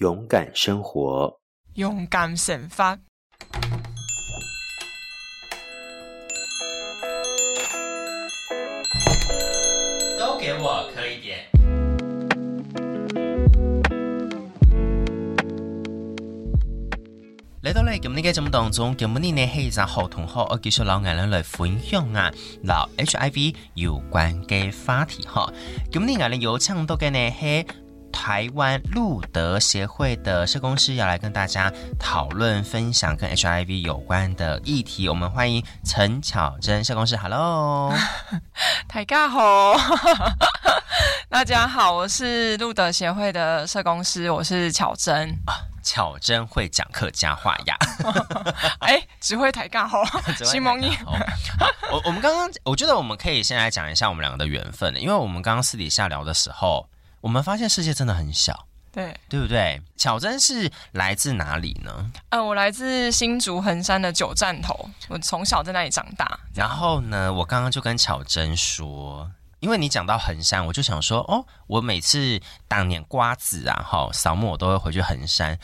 [0.00, 1.38] 勇敢生活，
[1.74, 2.98] 勇敢生发。
[10.18, 11.40] 都给我磕一点。
[17.62, 22.32] 嚟到嚟，咁呢个节目当中，今日呢系一个好同学，我继续老爱人来分享啊，
[22.64, 25.52] 老 HIV 有关嘅话题哈。
[25.92, 27.66] 咁呢爱人有唱到嘅呢系
[28.12, 35.08] 台湾路德协会的社工师，要来跟大家讨论分享跟 HIV 有关的议题。
[35.08, 37.92] 我们欢迎陈巧珍社工师，Hello，
[38.86, 39.74] 大家好，
[41.28, 45.36] 大家好，我是路德协会的社工师，我是巧珍。
[45.82, 47.74] 巧珍会讲客家话呀！
[48.80, 50.04] 哎，只会抬杠吼，
[50.44, 50.94] 新蒙尼。
[51.90, 56.86] 我我们刚刚，我觉得我们可以先来讲一下我们两个的缘分，因为我们刚刚私底下聊的时候，
[57.20, 59.80] 我们发现世界真的很小，对对不对？
[59.96, 62.10] 巧珍是来自哪里呢？
[62.30, 66.40] 呃，我来自新竹横山的九站头，我从小在那里长大。
[66.54, 69.30] 然后呢，我刚刚就跟巧珍说。
[69.60, 75.58] 因为你讲到横山，我就想说，哦，我每次当年瓜子啊，哈，扫墓我都会回去横山，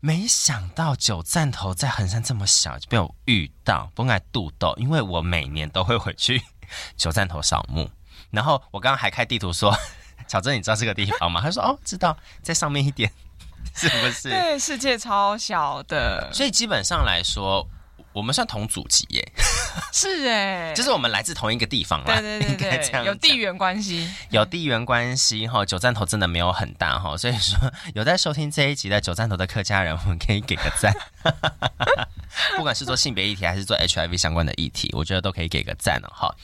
[0.00, 6.42] 没想到九站头在横山这么小就被我遇到，不该肚豆，因为我每年都会回去
[6.98, 7.90] 九站头扫墓。
[8.30, 9.74] 然后我刚刚还开地图说，
[10.30, 11.40] 巧珍，你知道这个地方吗？
[11.42, 13.10] 他说，哦，知道，在上面一点，
[13.74, 14.28] 是不是？
[14.30, 17.66] 对，世界超小的，所以基本上来说。
[18.12, 19.32] 我们算同祖籍耶，
[19.94, 25.64] 是哎，就是我们来自同一个地方啦，对对对对，有地缘关系，有地缘关系哈。
[25.64, 27.56] 九站头真的没有很大哈，所以说
[27.94, 30.92] 有在收听这一集的九站头的客家人，我们可以给个赞。
[32.56, 36.34] 不管是做性别议题还是做 HIV 相关的议题，我觉得都可以给个赞哦哈。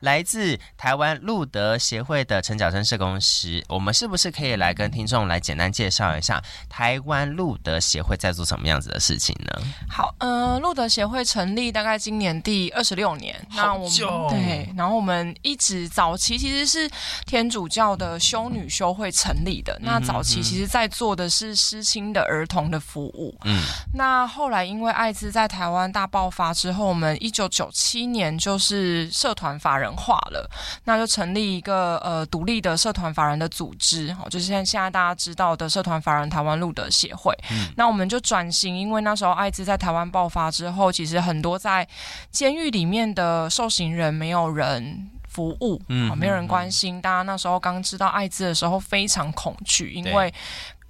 [0.00, 9.62] 来自台湾路德协会的陈巧生社工师，我们是不是可以来跟听众来简单介绍一下台湾路德协会在做什么样子的事情呢？
[9.88, 13.98] 好，呃，路德协会成立大概今年第二十六年，那我们
[14.28, 16.90] 对，然后我们一直早期其实是
[17.24, 23.62] 天主教的修女修会成立的，那早期其实在做的是失亲的儿童的服务，嗯，
[23.94, 30.50] 那后来因为艾滋在台湾大爆发之后，我们一九九七年就是社团法人化了，
[30.84, 37.36] 那就成立一个呃独立的社团法人的组织，好，就是现现在大家知道的社团法人台湾路德协会。
[37.50, 41.86] 嗯，那我们就转型，因为那时候艾滋在台湾爆发之后，其实很多在
[42.30, 46.98] 监狱里面的受刑人没有人服务，嗯，没有人关心。
[47.02, 50.32] 大家那时候刚知道艾滋的时候非常恐惧，因为。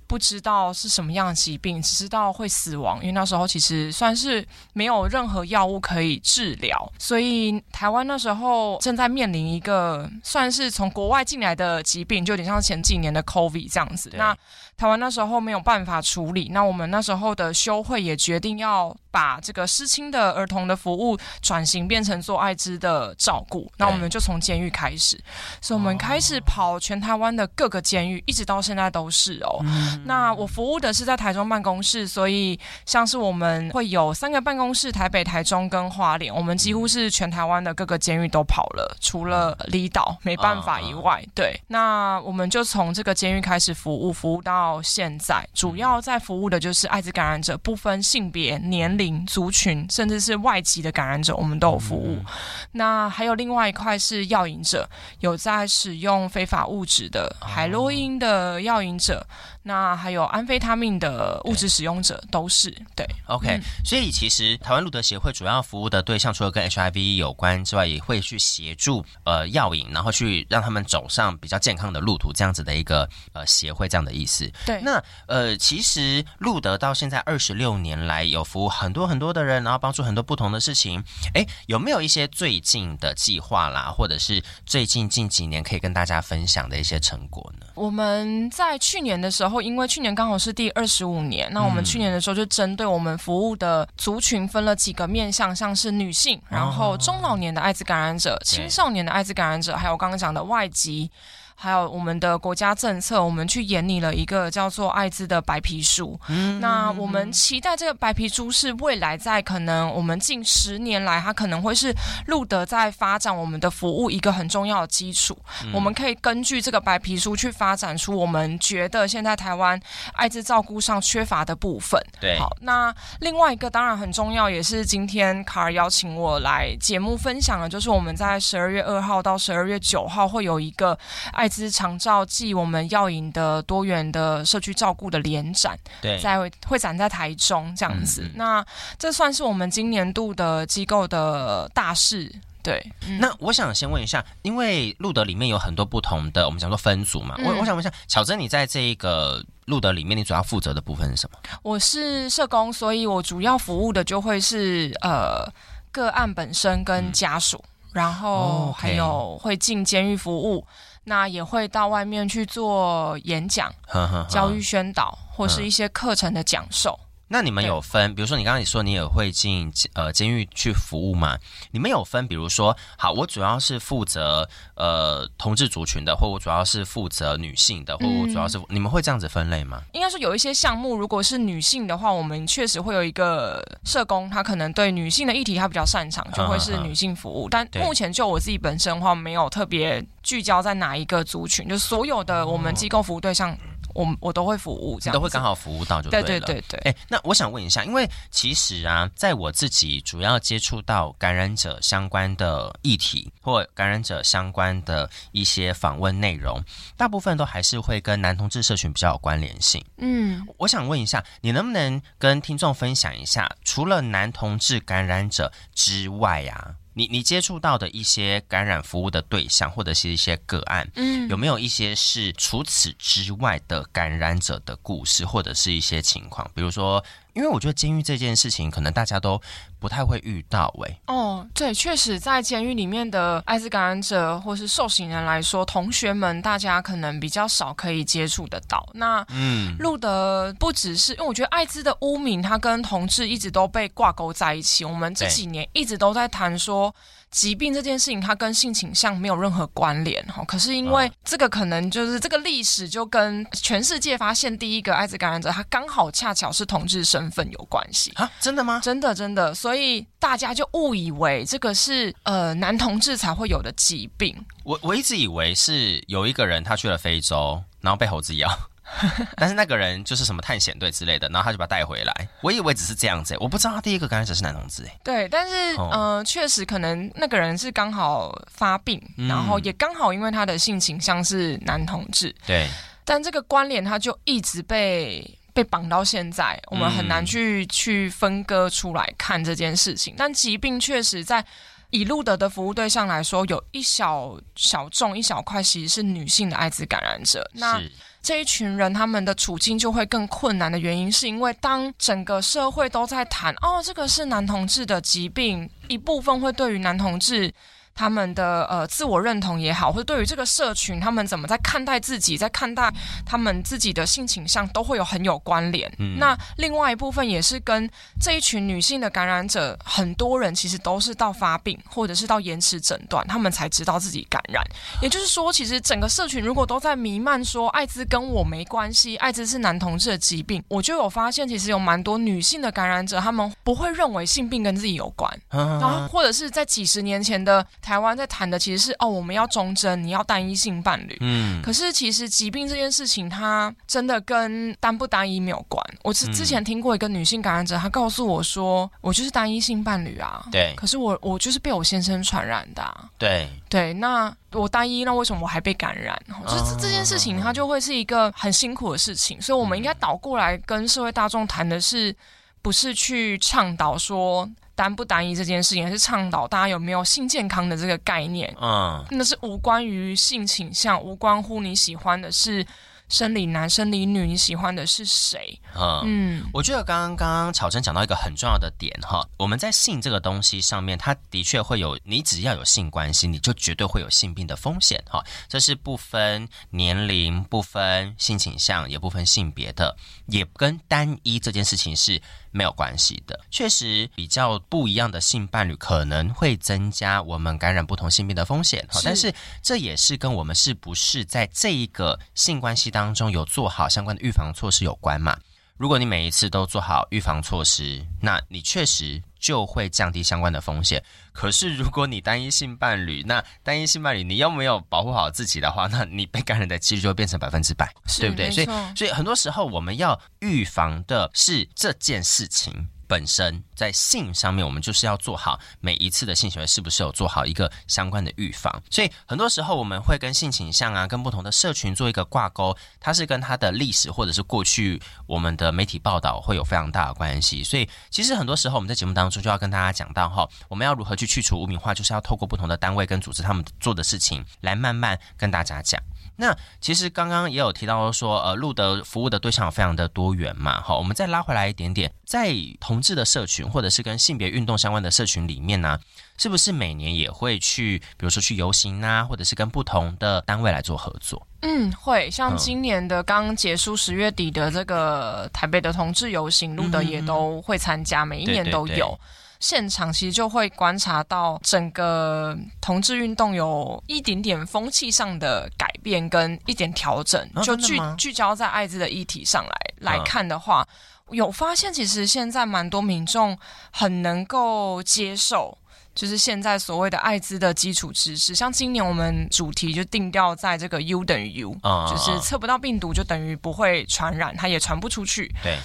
[0.06, 2.98] 不知道是什么样的疾病，只知道会死亡。
[3.00, 14.10] 因为那时候其实算是没有任何药物可以治疗，所以台湾那时候正在面临一个算是从国外进来的疾病，就有点像前几年的 COVID 这样子。
[14.14, 14.36] 那
[14.76, 23.70] 台湾那时候没有办法处理，那我们那时候的修会也决定要把这个失亲的儿童的服务转型变成做艾滋的照顾。
[23.78, 25.18] 那我们就从监狱开始，
[25.60, 29.60] 所以我们开始跑全台湾的各个监狱，一直到现在都是哦。
[29.64, 41.22] 嗯、那我服务的是在台中办公室，所以像是我们会有三个办公室，台北、台中跟花莲，我们几乎是全台湾的各个监狱都跑了，除了离岛没办法以外。
[41.34, 44.42] 对，那我们就从这个监狱开始服务，服务。
[44.42, 52.16] 到现在，主要在服务的就是艾滋感染者，不分性别、年龄、族群，甚至是外籍的感染者，我们都有服务。
[52.16, 52.24] 嗯、
[52.72, 54.88] 那还有另外一块是药瘾者，
[55.20, 59.26] 有在使用非法物质的海洛因的药瘾者。
[59.68, 74.48] 那还有安非他命的物质使用者都是对，OK，嗯，所以其实台湾路德协会主要服务的对象，除了跟 HIV 有关之外，也会去协助呃药瘾，然后去让他们走上比较健康的路途，这样子的一个呃协会这样的意思。
[74.64, 81.02] 对，那呃其实路德到现在二十六年来有服务很多很多的人，然后帮助很多不同的事情。
[81.34, 87.65] 哎，有没有一些最近的计划啦，或者是最近近几年可以跟大家分享的一些成果呢？
[87.76, 89.62] 我们在去年的时候。
[89.66, 101.10] 因为去年刚好是第二十五年，那我们去年的时候就针对我们服务的族群分了几个面向，像是女性，然后中老年的艾滋感染者、青少年的艾滋感染者，还有刚刚讲的外籍。
[101.58, 106.20] 还有我们的国家政策，我们去研拟了一个叫做艾滋的白皮书。
[106.28, 111.94] 嗯，那我们期待这个白皮书是未来在可能我们近十年来，它可能会是
[112.26, 115.36] 路德在发展我们的服务一个很重要的基础。
[115.64, 119.80] 嗯，我们可以根据这个白皮书去发展出我们觉得现在台湾
[120.12, 121.98] 艾滋照顾上缺乏的部分。
[122.20, 130.96] 对，好，那另外一个当然很重要，也是今天卡尔邀请我来节目分享的，就是我们在十二月二号到十二月九号会有一个
[131.32, 131.45] 艾。
[131.46, 138.22] 艾滋长照暨我们药瘾的多元的社区照顾的联展，对，在会展在台中这样子。
[138.22, 138.66] 嗯、那
[138.98, 142.34] 这算是我们今年度的机构的大事。
[142.64, 151.38] 对，嗯、那我想先问一下，因为路德里面有很多不同的，我们讲说分组嘛，嗯、我我想问一下，巧珍，你在这一个路德里面，你主要负责的部分是什么？
[151.62, 155.48] 我是社工，所以我主要服务的就会是呃
[155.92, 160.66] 个案本身跟家属，嗯、然后还有会进监狱服务，
[161.08, 166.98] 那也会到外面去做演讲、呵呵呵教育宣导或是一些课程的讲授。
[167.28, 171.36] 那你们有分，比如说你刚刚你说你也会进呃监狱去服务嘛？
[171.72, 179.82] 你们有分，比如说，好，我主要是负责呃同志族群的，或我主要是负责女性的，或我主要是、嗯、你们会这样子分类吗？
[179.92, 187.46] 应该说有一些项目，如果是女性的话，我们确实会有一个社工，他可能对女性的议题他比较擅长，就会是女性服务。
[187.46, 193.50] 嗯嗯嗯、但目前就我自己本身的话，没有特别聚焦在哪一个族群，就所有的我们机构服务对象。
[193.52, 193.56] 哦
[193.96, 196.26] 我我都会服务，这样都会刚好服务到就对了。
[196.26, 196.92] 对对对对。
[196.92, 206.62] 哎，那我想问一下，因为其实啊，在我自己主要接触到感染者相关的议题或感染者相关的一些访问内容，
[206.96, 209.82] 大部分都还是会跟男同志社群比较有关联性。
[209.96, 216.85] 嗯，我想问一下，你能不能跟听众分享一下，除了男同志感染者之外呀、啊？
[216.98, 226.50] 你你接触到的一些感染服务的对象，或者是一些个案，嗯，有没有一些是除此之外的感染者的故事，或者是一些情况？
[226.54, 227.04] 比如说，
[227.36, 229.38] 因为我觉得监狱这件事情，可能大家都
[229.78, 230.90] 不太会遇到、欸。
[230.90, 238.88] 哎，哦，对，确实在监狱里面的艾滋感染者或是受刑人来说，同学们大家可能比较少可以接触得到。
[238.94, 244.82] 那，嗯，露德不只是因为我觉得艾滋的污名，它跟同志一直都被挂钩在一起。
[244.82, 246.94] 我们这几年一直都在谈说。
[247.36, 250.42] 疾病这件事情，它跟性倾向没有任何关联哈。
[250.48, 258.30] 可是因为这个可能就是这个历史，就跟全世界发现第一个艾滋感染者，他刚好恰巧是同志身份有关系啊？
[258.40, 258.80] 真的吗？
[258.82, 264.34] 真的真的，所以大家就误以为这个是呃男同志才会有的疾病。
[264.64, 268.48] 我我一直以为是有一个人他去了非洲，然后被猴子咬。
[269.36, 272.28] 但是那个人就是什么探险队之类的，然后他就把他带回来。
[272.40, 274.88] 我以为只是这样子，我不知道他第一个感染者是男同志。
[275.02, 282.34] 对，但是、哦、呃，确实可能那个人是刚好发病，嗯、然后也刚好因为他的性情像是男同志。
[282.46, 282.68] 对，
[283.04, 290.14] 但这个关联他就一直被被绑到现在，我们很难去、嗯、去分割出来看这件事情。
[290.16, 291.44] 但疾病确实在
[291.90, 297.48] 以路德的服务对象来说，有一小小众一小块其实是女性的艾滋感染者。
[297.54, 297.80] 那
[298.26, 307.54] 这一群人他们的处境就会更困难的原因，是因为当整个社会都在谈哦，这个是男同志的疾病，一部分会对于男同志。
[307.96, 312.92] 他们的呃自我认同也好，或者对于这个社群，他们怎么在看待自己，在看待
[313.24, 315.90] 他们自己的性倾向，都会有很有关联。
[315.98, 317.88] 嗯，那另外一部分也是跟
[318.20, 324.62] 这一群女性的感染者，很多人其实都是到发病或者是到延迟诊断，他们才知道自己感染。
[325.00, 337.66] 也就是说，其实整个社群如果都在弥漫说艾滋跟我没关系，艾滋是男同志的疾病，我就有发现，其实有蛮多女性的感染者，他们不会认为性病跟自己有关，然后或者是在几十年前的。
[337.86, 341.16] 台湾在谈的其实是哦，我们要忠贞，你要单一性伴侣。
[341.20, 345.80] 嗯，可是其实疾病这件事情，它真的跟单不单一没有关。
[346.02, 350.44] 我之之前听过一个女性感染者，她告诉我说，我就是单一性伴侣啊。
[350.50, 353.08] 对，可是我我就是被我先生传染的啊。
[353.16, 356.20] 对对，那我单一，那为什么我还被感染？
[356.48, 359.40] 就是这件事情，它就会是一个很辛苦的事情。
[359.40, 362.12] 所以，我们应该倒过来跟社会大众谈的是，
[362.60, 364.50] 不是去倡导说。
[364.76, 368.54] 单不单一这件事情，还是倡导大家有没有性健康的这个概念。
[368.60, 372.64] 嗯，那是无关于性倾向，无关乎你喜欢的是
[373.08, 375.58] 生理男、生理女，你喜欢的是谁？
[375.74, 385.24] 嗯，嗯，我觉得刚刚刚刚巧珍讲到一个很重要的点哈，我们在性这个东西上面，它的确会有，你只要有性关系，你就绝对会有性病的风险哈。
[385.48, 392.20] 这是不分年龄、不分性倾向，也不分性别的，也跟单一这件事情是。
[392.56, 398.86] 没有关系的，确实比较不一样的性伴侣可能会增加我们感染不同性病的风险。
[398.90, 399.32] 是，但是
[399.62, 405.38] 这也是跟我们是不是在这一个性关系当中有做好相关的预防措施有关嘛？
[405.76, 411.02] 如果你每一次都做好预防措施，那你确实就会降低相关的风险。
[411.32, 418.50] 可是如果你单一性伴侣，那单一性伴侣你又没有保护好自己的话，那你被感染的几率就会变成百分之百，对不对？
[418.50, 418.66] 所以，
[418.96, 422.88] 所以很多时候我们要预防的是这件事情。
[423.08, 428.82] 本身在性上面，我们就是要做好每一次的性行为是不是有做好一个相关的预防。
[428.90, 437.62] 所以很多时候我们会跟性倾向啊，跟不同的社群做一个挂钩，它是跟它的历史或者是过去我们的媒体报道会有非常大的关系。
[437.62, 446.02] 所以其实很多时候我们在节目当中就要跟大家讲到哈，我们要如何去去除污名化，就是要透过不同的单位跟组织他们做的事情来慢慢跟大家讲。
[446.38, 456.00] 那其实刚刚也有提到说，呃，露德服务的对象非常的多元嘛，好，我们再拉回来一点点，在同志的社群或者是跟性别运动相关的社群里面呢、啊，
[456.36, 461.46] 是不是每年也会去，比如说去游行啊，或者是跟不同的单位来做合作？
[461.62, 468.86] 嗯，会，像今年的刚结束十月底的这个台北的同志游行，露德也都会参加，每一年都有。
[468.86, 469.08] 对对。
[469.08, 469.18] 对
[469.58, 480.86] 现场其实就会观察到整个同志运动有一点点风气上的改变跟一点调整，就聚聚焦在艾滋的议题上来来看的话，
[481.30, 483.58] 有发现其实现在蛮多民众
[483.90, 485.76] 很能够接受，
[486.14, 491.76] 就是现在所谓的艾滋的基础知识，像今年我们主题就定调在这个 U 等于 U，
[492.08, 495.52] 就是测不到病毒就等于不会传染，它也传不出去。
[495.62, 495.78] 对。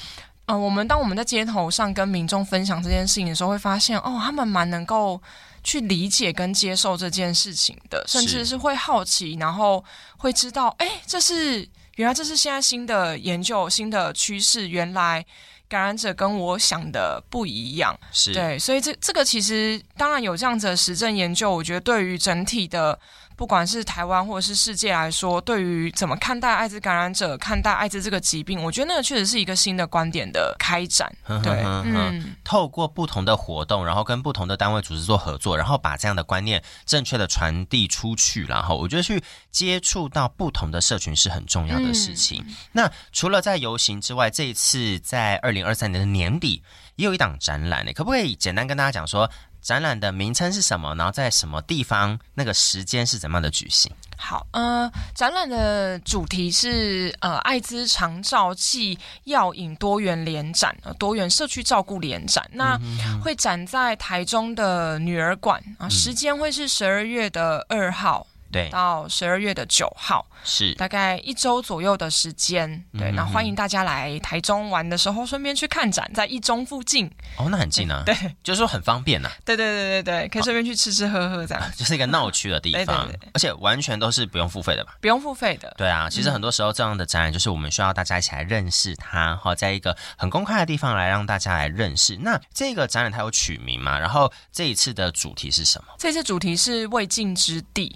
[0.48, 5.22] 呃，我们当我们在街头上跟民众分享这件事情的时候，会发现哦，他们蛮能够
[5.64, 9.84] 去理解跟接受这件事情的，甚至是会好奇，然后
[10.18, 15.26] 会知道，哎，这是原来这是现在新的研究、新的趋势，原来
[15.68, 22.98] 感染者跟我想的不一样，是对，所以这这个其实当然有这样子的实证研究，我觉得对于整体的。
[23.42, 31.12] 不管是台湾或者是世界来说，对于怎么看待艾滋感染者、看待艾滋这个疾病，我觉得那个确实是一个新的观点的开展。
[31.42, 39.20] 对，嗯，透过不同的活动，然后跟不同的单位组织做合作，然后把这样的观念正确的传递出去，然后我觉得去
[39.50, 42.44] 接触到不同的社群是很重要的事情。
[42.48, 46.62] 嗯、那除了在游行之外，这一次在二零二三年的年底
[46.96, 49.28] 也有一档展览，呢可不可以简单跟大家讲说？
[49.62, 50.96] 展览的名称是什么？
[50.96, 52.20] 然后在什么地方？
[52.34, 53.92] 那个时间是怎么样的举行？
[54.18, 62.48] 好，呃，展览的主题是呃，艾滋长照暨药引多元联展，呃，多元社区照顾联展。
[62.54, 62.80] 那
[63.24, 68.26] 会展在台中的女儿馆啊，呃，时间会是十二月的二号。
[68.52, 72.84] 对，到十二月的九号是大概一周左右的时间。
[72.98, 77.10] 对，那欢迎大家来台中玩的时候，顺便去看展，在一中附近。
[77.38, 78.04] 哦，那很近啊。
[78.06, 79.30] 对，就是说很方便呐。
[79.46, 81.64] 对对对对对，可以顺便去吃吃喝喝这样。
[81.76, 84.96] 就是一个闹区的地方，而且完全都是不用付费的吧？
[85.00, 85.74] 不用付费的。
[85.78, 92.18] 对啊，其实很多时候这样的展览，就是我们需要大家一起来认识它，哈，在一个很公开的地方来让大家来认识。
[92.18, 93.98] 那这个展览它有取名吗？
[93.98, 95.94] 然后这一次的主题是什么？
[95.98, 97.96] 这次主题是未尽之地。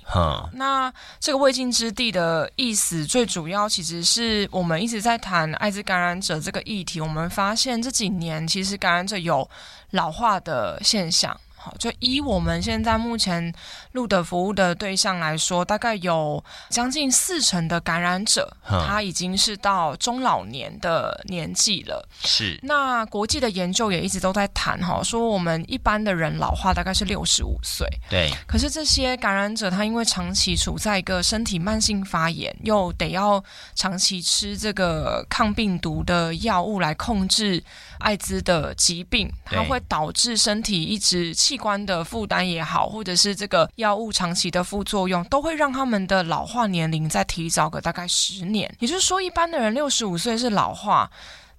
[0.54, 7.02] 那这个未尽之地的意思，最主要其实是我们一直在谈艾滋感染者这个议题。
[7.02, 9.50] 我们发现这几年其实感染者有
[9.92, 11.40] 老化的现象。
[11.80, 13.54] 就以我们现在目前
[13.94, 22.08] 录的服务的对象来说，大概有将近四成的感染者，他已经是到中老年的年纪了。
[22.24, 22.60] 是。
[22.62, 27.88] 那国际的研究也一直都在谈哈，说我们一般的人老化大概是六十五岁。
[28.10, 28.32] 对。
[28.48, 33.44] 可是这些感染者，他因为长期处在一个身体慢性发炎，又得要
[33.74, 37.64] 长期吃这个抗病毒的药物来控制
[38.00, 41.55] 艾滋的疾病，它会导致身体一直气。
[41.56, 48.70] 器官的负担也好，或者是这个药物长期的副作用，都会让他们的老化年龄再提早个大概十年。
[48.80, 51.10] 也就是说，一般的人六十五岁是老化，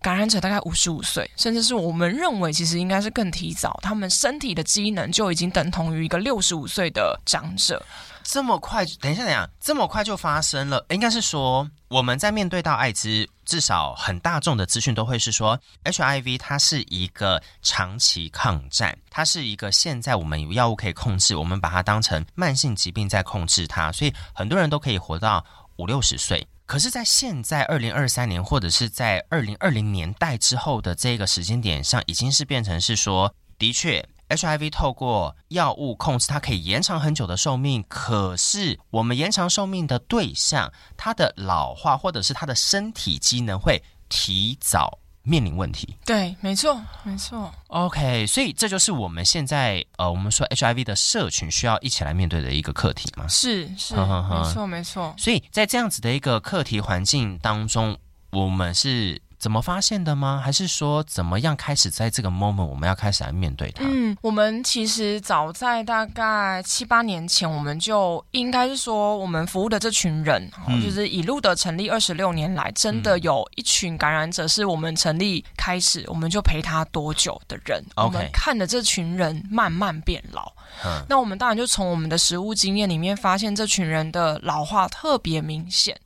[0.03, 7.83] 感染者大概五十五岁，甚至是我们认为其实应该是更提早，他们身体的机能就已经等同于一个六十五岁的长者。
[8.29, 8.85] 这么快？
[9.01, 10.85] 等一下，等一下，这么快就发生了？
[10.91, 25.45] 应该是说，我们在面对到艾滋，至少很大众的资讯都会是说，HIV 它是一个长期抗战，它是一个现在我们有药物可以控制，我们把它当成慢性疾病在控制它，所以很多人都可以活到
[25.77, 26.45] 五六十岁。
[26.67, 34.05] 可是，在现在二零二三年，或者是在二零二零年代之后的这个时间点上，已经是变成是说，的确。
[34.29, 37.85] HIV 透过药物控制，它可以延长很久的寿命。
[37.89, 45.97] 可是，我们延长寿命的对象，它的老化或者是它的身体机能会提早面临问题。
[46.05, 47.53] 对，没错，没错。
[47.69, 53.29] OK，所以这就是我们现在呃，我们说 HIV 的社群需要一起来面对的一个课题嘛？
[53.29, 55.15] 是是，呵呵没错没错。
[55.17, 57.97] 所以在这样子的一个课题环境当中，
[58.31, 59.23] 我们是。
[59.47, 60.43] 怎么发现的吗？
[60.45, 63.85] 还是说怎么样开始在这个 moment 我们要开始来面对它？
[63.87, 77.81] 嗯，我们其实早在大概七八年前，我们就应该是说，我们服务的这群人，嗯、就是一路的成立二十六年来，真的有一群感染者是我们成立开始，我们就陪他多久的人。
[77.95, 80.53] 我们看着这群人慢慢变老，
[80.85, 85.97] 嗯、那我们当然就从我们的实物经验里面发现，这群人的老化特别明显。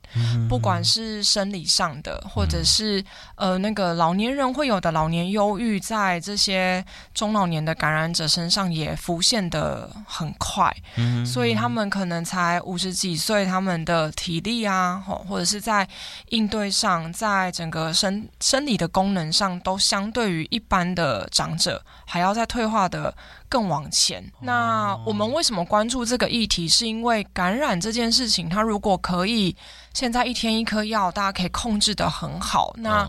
[0.49, 3.03] 不管是生理上的，或者是
[3.35, 15.87] 呃那个老年人会有的老年忧郁，在这些中老年的感染者身上也浮现的很快，嗯，所以他们可能才五十几岁，他们的体力啊，或者是在
[16.29, 23.13] 应对上，在整个生生理的功能上，都相对于一般的长者还要在退化的
[23.51, 24.23] 更往前。
[24.39, 26.69] 那我们为什么关注这个议题？
[26.69, 29.53] 是因为感染这件事情，它如果可以。
[29.93, 32.73] 现在一天一颗药，大家可以控制的很好。
[32.77, 33.05] 那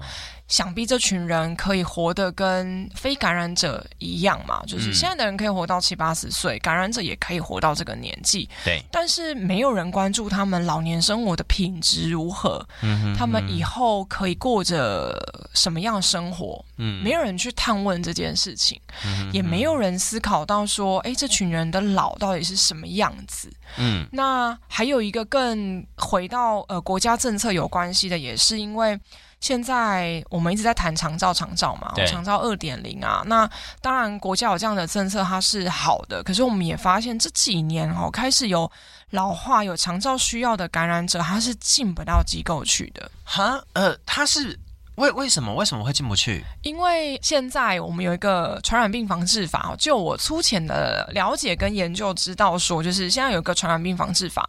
[0.53, 4.63] 想必这群人可以活得跟非感染者一样嘛？
[4.67, 8.47] 就是现在的人可以活到七八十岁，感染者也可以活到这个年纪。
[8.63, 8.85] 对。
[8.91, 15.19] 但是没有人关注他们老年生活的品质如何，嗯，他们以后可以过着
[15.55, 16.63] 什么样的生活？
[16.77, 23.51] 嗯，没有人去探问这件事情，嗯，也没有人思考到说，哎，这群人的老到底是什么样子？
[23.79, 29.01] 嗯，那还有一个更回到呃国家政策有关系的，也是因为。
[29.43, 33.25] 现在我们一直在谈长照，长照嘛，长照二点零啊。
[33.27, 33.47] 那
[33.81, 36.23] 当然，国家有这样的政策，它是好的。
[36.23, 38.71] 可是我们也发现这几年哦，开始有
[39.11, 43.11] 老化、有长照需要的感染者，他是进不到机构去的。
[43.25, 44.57] 哈，呃，他是
[44.95, 45.53] 为为什么？
[45.57, 46.45] 为什么会进不去？
[46.63, 54.49] 因为现在我们有一个传染病防治法，就我粗浅的了解跟研究知道说，就是现在有一个传染病防治法。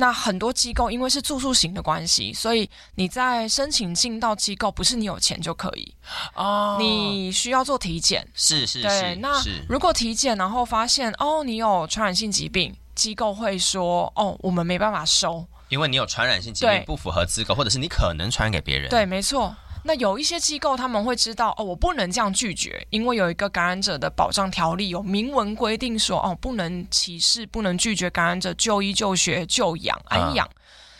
[0.00, 5.94] 那很多机构因为是住宿型的关系，所以你在申请进到机构，不是你有钱就可以
[6.34, 8.26] 哦，你需要做体检。
[8.34, 9.16] 是是对是。
[9.16, 18.88] 那如果体检然后发现哦，你有传染性疾病，机构会说哦，我们没办法收，因为你有传染性疾病不符合资格，或者是你可能传染给别人。
[18.88, 19.54] 对，没错。
[19.82, 30.46] 那有一些机构他们会知道哦，我不能这样拒绝，因为有一个感染者的保障条例有明文规定说哦，不能歧视，不能拒绝感染者就医、就学、就养、安养。
[30.46, 30.56] 嗯、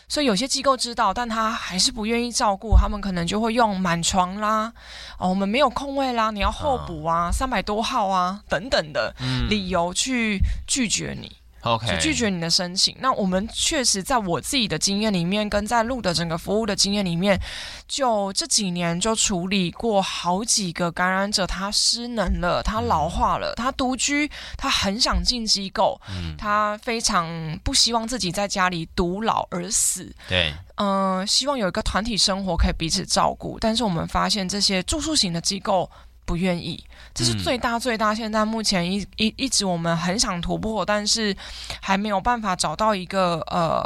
[0.07, 4.73] 所以有些机构知道，但他还是不愿意照顾，他们可能就会用满床啦，
[5.17, 9.13] 哦，我们没有空位啦，你要候补啊，三百、嗯、多号啊等等的
[9.49, 11.31] 理由去拒绝你。
[11.61, 12.95] OK，就拒绝你的申请。
[12.99, 17.39] 那我们确实在我自己的经验里面，跟在路的整个服务的经验里面，
[17.87, 27.29] 就这几年就处理过好几个感染者，他失能了，他老化了，他独居，他很想进机构，嗯，他非常
[27.63, 30.11] 不希望自己在家里独老而死。
[30.27, 33.59] 对，嗯、呃，希望有一个团体生活可以彼此照顾。
[33.59, 35.89] 但是我们发现这些住宿型的机构。
[36.23, 36.81] 不愿意，
[37.13, 38.15] 这是最大最大。
[38.15, 41.35] 现在目前一一一直我们很想突破，但是
[41.81, 43.83] 还没有办法找到一个呃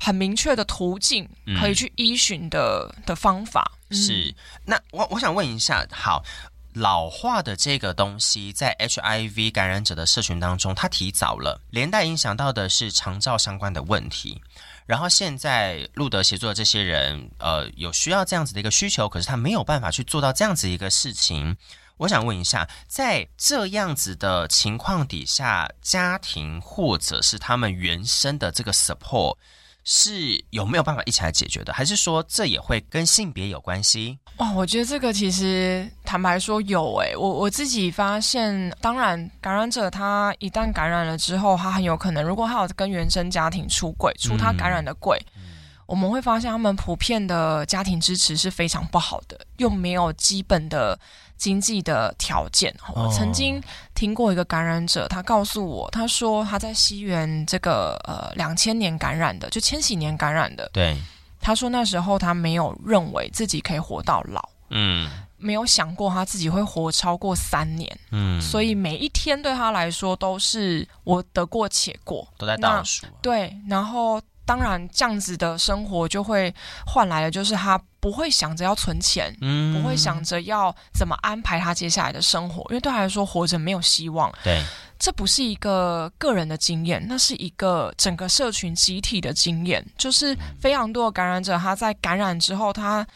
[0.00, 1.28] 很明确的途径
[1.60, 3.70] 可以去依循的的方法。
[3.90, 4.34] 是，
[4.64, 6.24] 那我我想问一下，好，
[6.72, 14.42] 老化的这个东西在 HIV 感染者的社群当中，它提早了，连带影响到的是长照相关的问题。
[14.84, 21.56] 然后现在路德协作的这些人，呃，有需要这样子的一个需求，可是他没有办法去做到这样子一个事情。
[21.98, 29.36] 我想问一下，在这样子的情况底下，家庭或者是他们原生的这个 support
[29.84, 31.72] 是有没有办法一起来解决的？
[31.72, 34.18] 还是说这也会跟性别有关系？
[34.38, 45.42] 哦，我觉得这个其实坦白说有诶，我我自己发现，当然感染者他一旦感染了之后，他很有可能，如果他有跟原生家庭出轨，出他感染的柜，嗯，
[45.86, 50.98] 我们会发现他们普遍的家庭支持是非常不好的，又没有基本的。
[51.36, 53.62] 经济的条件，我曾经
[53.94, 60.70] 听过一个感染者，他告诉我，他说他在西元这个呃两千年感染的，就千禧年感染的。
[60.72, 60.96] 对，
[61.40, 73.06] 他说那时候他没有认为自己可以活到老，嗯，没有想过他自己会活超过三年，嗯，所以每一天对他来说都是我得过且过，都在倒数。
[73.20, 74.20] 对，然后。
[74.46, 84.30] 当然，这样子的生活就会换来的就是他不会想着要存钱，嗯，不会想着要怎么安排他接下来的生活，因为对他来说活着没有希望。
[84.42, 84.62] 对，
[84.98, 93.06] 这不是一个个人的经验，那是一个整个社群集体的经验，就是非常多的感染者他在感染之后他。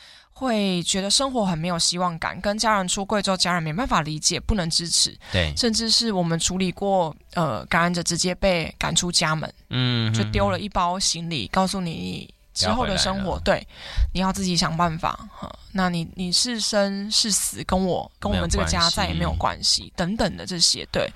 [0.41, 13.65] 会觉得生活很没有希望感，跟家人出柜之后，家人没办法理解，不能支持，对，甚至是我们处理过，呃，感染者直接被赶出家门，嗯，就丢了一包行李，告诉你之后的生活，对，
[14.13, 15.49] 你要自己想办法哈。
[15.73, 21.13] 那你你是生是死，跟我跟我们这个家再也没有关系，等等的这些，对。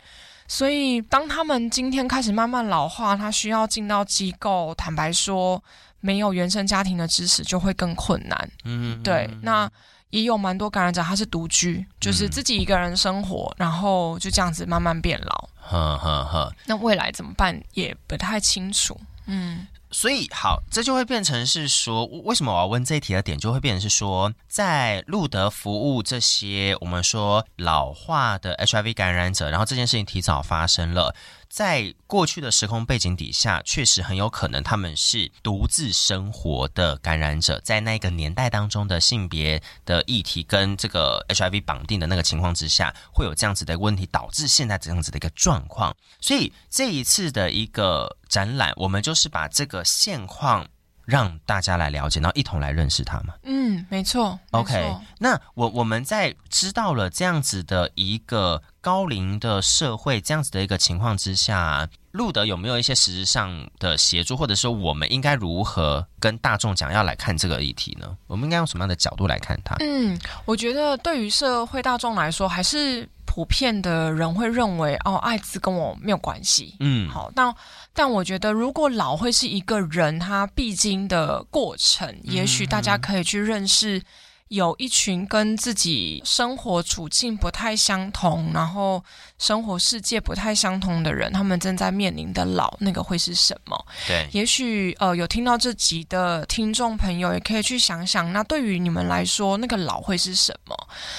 [0.46, 5.62] 所以当他们今天开始慢慢老化，他需要进到机构，坦白说，
[6.00, 8.50] 没有原生家庭的支持就会更困难。
[8.64, 9.28] 嗯，对。
[9.42, 9.68] 那
[10.10, 15.48] 也有蛮多感染者，他是独居，就是自己一个人生活，嗯、然后就这样子慢慢变老。
[15.56, 16.52] 哈哈哈。
[16.66, 19.00] 那未来怎么办也不太清楚。
[19.26, 19.66] 嗯。
[19.92, 31.14] 所以好，这就会变成是说，为什么我要问这一题的点，就会变成是说，在路德服务这些我们说老化的 HIV 感染者，然后这件事情提早发生了。
[31.52, 45.94] 在过去的时空背景底下，确实很有可能他们是独自生活的感染者，在那个年代当中的性别的议题跟这个 HIV 绑定的那个情况之下，会有这样子的问题，导致现在这样子的一个状况。
[46.22, 50.66] 所以这一次的一个展览，我们就是把这个现况。
[51.12, 53.34] 让大家来了解，然后一同来认识他嘛。
[53.42, 54.38] 嗯，没错。
[54.52, 55.02] OK，没错。
[55.18, 68.16] 那我我们在知道了这样子的一个高龄的社会，这样子的一个情况之下，路德有没有一些实质上的协助，或者说我们应该如何跟大众讲要来看这个议题呢？
[68.26, 69.76] 我们应该用什么样的角度来看它？
[69.80, 73.06] 嗯，我觉得对于社会大众来说，还是。
[73.34, 76.76] 普遍的人会认为，哦，艾滋跟我没有关系。
[76.80, 77.54] 嗯，好，那
[77.94, 84.02] 但我觉得，如果老会是一个人他必经的过程，也许大家可以去认识。
[84.52, 89.02] 有一群跟自己生活处境不太相同，然后
[89.38, 93.86] 生活世界不太相同的人，他们正在面临的老，那个会是什么？
[94.06, 100.76] 对，也许呃，有听到这集的听众朋友，也可以去想想，那对于你们来说，那个老会是什么？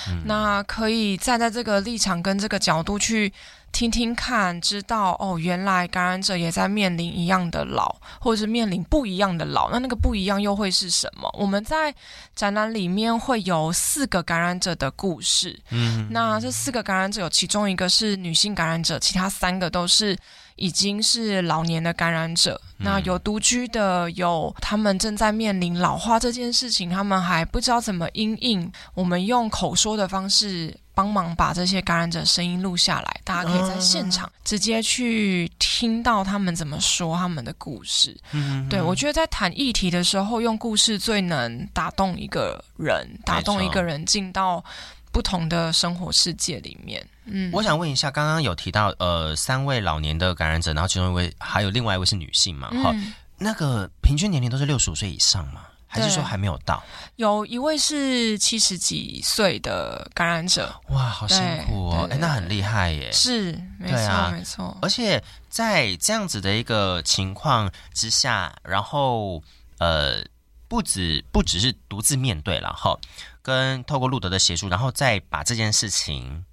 [0.08, 3.34] 嗯，那可以站在这个立场跟这个角度去。
[3.74, 9.72] 听听看，知道哦，原来感染者也在面临一样的老，或者是面临不一样的老。
[9.72, 11.28] 那那个不一样又会是什么？
[11.38, 11.94] 我们在
[12.36, 15.60] 展览里面会有四个感染者的故事。
[15.72, 20.16] 嗯，那这四个感染者有其中一个是女性感染者，其他三个都是
[20.56, 22.62] 已经是老年的感染者。
[22.78, 28.72] 嗯，那有独居的，有他们正在面临老化这件事情，他们还不知道怎么应应。
[28.94, 30.78] 我们用口说的方式。
[30.96, 38.16] 帮忙把这些感染者声音录下来，大家可以在现场直接去听到他们怎么说他们的故事。
[38.32, 44.64] 嗯，对，我觉得在谈议题的时候，用故事最能打动一个人，打动一个人进到
[45.12, 47.06] 不同的生活世界里面。
[47.26, 52.70] 嗯，我想问一下，刚刚有提到呃三位老年的感染者，然后其中一位还有另外一位是女性嘛？
[52.84, 55.62] 哈、嗯，那个平均年龄都是六十五岁以上吗？
[55.94, 56.84] 还是说还没有到？
[57.18, 62.08] 有一位是七十几岁的感染者，哇，好辛苦哦！
[62.10, 63.12] 哎，那很厉害耶。
[63.12, 64.76] 是，没错，啊、没错。
[64.82, 69.44] 而且在这样子的一个情况之下，然后
[69.78, 70.26] 呃，
[70.68, 72.98] 不止不只是独自面对了哈，
[73.44, 76.44] 跟透过路德的协助，然后再把这件事情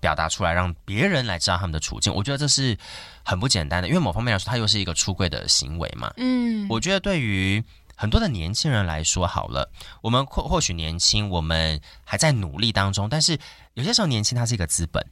[0.00, 2.12] 表达出来，让别人来知道他们的处境。
[2.12, 2.76] 我觉得这是
[3.24, 6.12] 很不简单的，因为某方面来说，它又是一个出柜的行为嘛。
[6.16, 7.62] 嗯，我觉得对于。
[8.00, 13.36] 很多的年轻人来说，好了，我们或或许年轻，我们还在努力当中，但是
[13.74, 15.04] 有些时候年轻它是一个资本，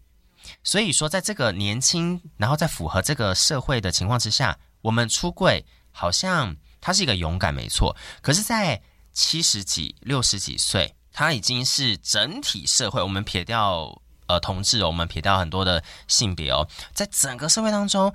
[0.62, 7.96] 所以说在这个年轻，然后在符合这个社会的情况之下，我们出柜好像他是一个勇敢，没错。
[8.22, 8.80] 可是，在
[9.12, 18.14] 七十几、六十几岁，他已经是整体社会，我们撇掉呃同志，我们撇掉很多的性别哦，在整个社会当中。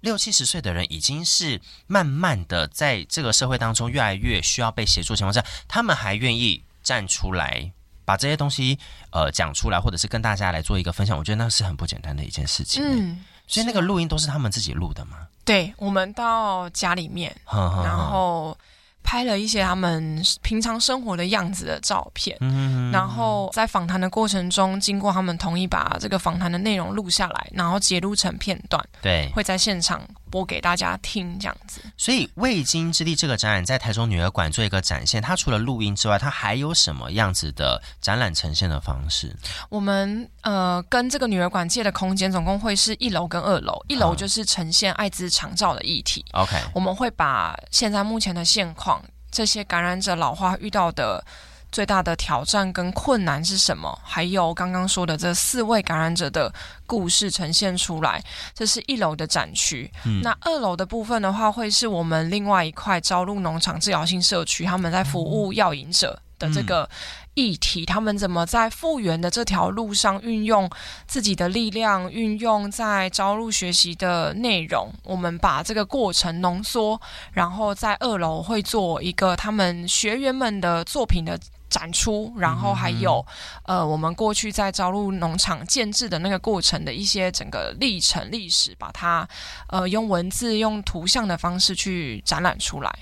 [0.00, 7.70] 六七十岁的人已经是慢慢的在这个社会当中越来越需要被协助的情况下，他们还愿意站出来
[8.04, 8.78] 把这些东西
[9.10, 11.16] 呃讲出来，或者是跟大家来做一个分享。
[11.16, 12.82] 我觉得那是很不简单的一件事情。
[12.84, 15.28] 嗯，所以那个录音都是他们自己录的吗？
[15.44, 18.56] 对，我们到家里面，呵呵呵然后。
[19.02, 31.80] 拍了一些他们平常生活的样子的照片，嗯，然后在访谈的过程中，经过他们同意把这个访谈的内容录下来，然后截录成片段，对，会在现场播给大家听这样子。
[31.96, 39.34] 所以未经之地这个展览在台中女儿馆做一个展现，它除了录音之外，它还有什么样子的展览呈现的方式？
[39.68, 46.24] 我们呃跟这个女儿馆借的空间总共会是一楼跟二楼，一楼就是呈现艾滋长照的议题。
[46.32, 48.89] OK，我们会把现在目前的现况。
[49.30, 51.24] 这些感染者老化遇到的
[51.72, 53.96] 最大的挑战跟困难是什么？
[54.02, 56.52] 还有刚刚说的这四位感染者的
[56.84, 58.20] 故事呈现出来，
[58.52, 59.88] 这是一楼的展区。
[60.22, 66.88] 那二楼的部分的话，会是我们另外一块招入农场治疗性社区，他们在服务药引者的这个
[67.34, 70.68] 议题，嗯、他们怎么在复原的这条路上运用
[71.06, 74.92] 自己的力量，运用在招录学习的内容。
[75.04, 77.00] 我们把这个过程浓缩，
[77.32, 81.38] 然后在二楼会做一个他们学员们的作品的
[81.68, 83.24] 展出，然后还有
[83.64, 89.26] 呃，我们过去在招录农场建制的那个过程的一些整个历程历史，把它
[89.68, 92.92] 呃用文字、用图像的方式去展览出来。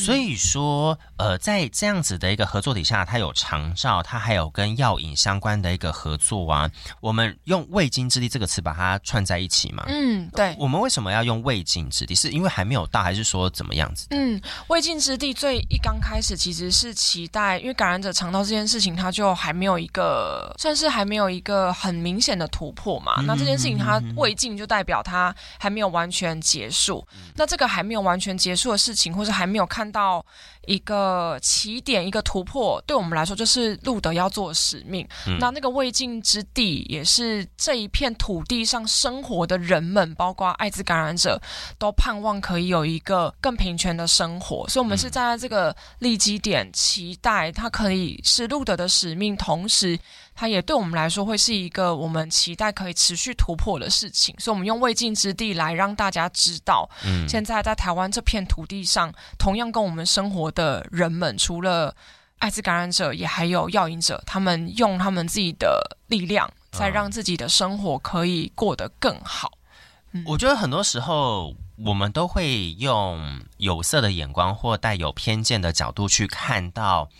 [0.00, 6.70] 所以说，呃，在这样子的一个合作底下，它有长照，它还有跟药引相关的一个合作啊。
[7.00, 9.84] 我们用“未经之地”这个词把它串在一起嘛？
[9.88, 10.56] 嗯，对。
[10.58, 12.14] 我们为什么要用“未经之地”？
[12.16, 14.06] 是因为还没有到，还是说怎么样子？
[14.10, 23.14] 嗯，“未经之地”最一刚开始其实是期待，因为感染者肠道这件事情，它就还没有一个，算是还没有一个很明显的突破嘛。
[23.18, 27.06] 嗯、那这件事情它未尽，就代表它还没有完全结束。
[27.14, 30.24] 嗯、那这个还没有完全结束的事情，或是还没有看到
[30.66, 35.04] 一个起点，一个突破，对我们来说就是路德要做的使命。
[35.26, 41.40] 嗯、那那个未尽之地，也是这一片土地上生活的人们，包括艾滋感染者，
[41.76, 44.64] 都盼望可以有一个更平权的生活。
[44.68, 49.98] 所以，我们是站在这个立基点，期待它可以是路德的使命，同时。
[50.40, 61.94] 它也对我们来说会是一个我们期待可以持续突破的事情，所以，我们用未尽之地来让大家知道，嗯，现在在台湾这片土地上，同样跟我们生活的人们，除了
[62.38, 69.52] 艾滋感染者，也还有药瘾者，他们用他们自己的力量，在让自己的生活可以过得更好。
[70.12, 77.10] 嗯，我觉得很多时候，我们都会用有色的眼光或带有偏见的角度去看到，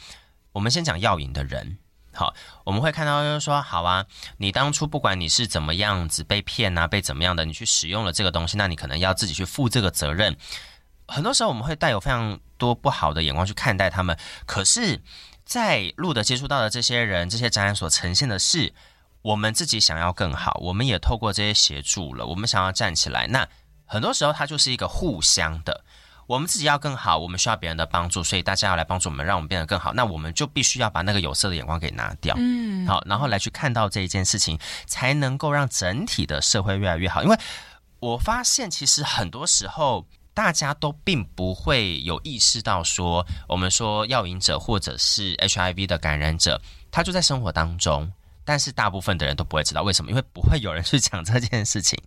[0.52, 1.76] 我们先讲药瘾的人。
[2.12, 4.04] 好，我们会看到就是说，好啊，
[4.38, 10.36] 你当初不管你是怎么样子被骗啊，被怎么样的，你去使用了这个东西，那你可能要自己去负这个责任。
[11.06, 15.00] 很多时候我们会带有非常多不好的眼光去看待他们，可是，
[15.44, 18.72] 在路德接触到的这些人，这些展览所呈现的是，
[19.22, 23.26] 我们自己想要更好，我们也透过这些协助了，我们想要站起来。
[23.28, 23.48] 那
[23.86, 25.84] 很多时候它就是一个互相的。
[26.30, 29.92] 我们自己要更好，我们需要别人的帮助，所以大家要来帮助我们，让我们变得更好。
[29.92, 37.24] 那我们就必须要把那个有色的眼光给拿掉，嗯，好，然后来去看到这一件事情，才能够让整体的社会越来越好。
[37.24, 37.36] 因为
[37.98, 46.62] 我发现，其实很多时候大家都并不会有意识到说，我们说药瘾者或者是 HIV 的感染者，
[46.92, 48.08] 他就在生活当中，
[48.44, 52.00] 但是大部分的人都不会知道为什么，因为不会有人去讲这件事情。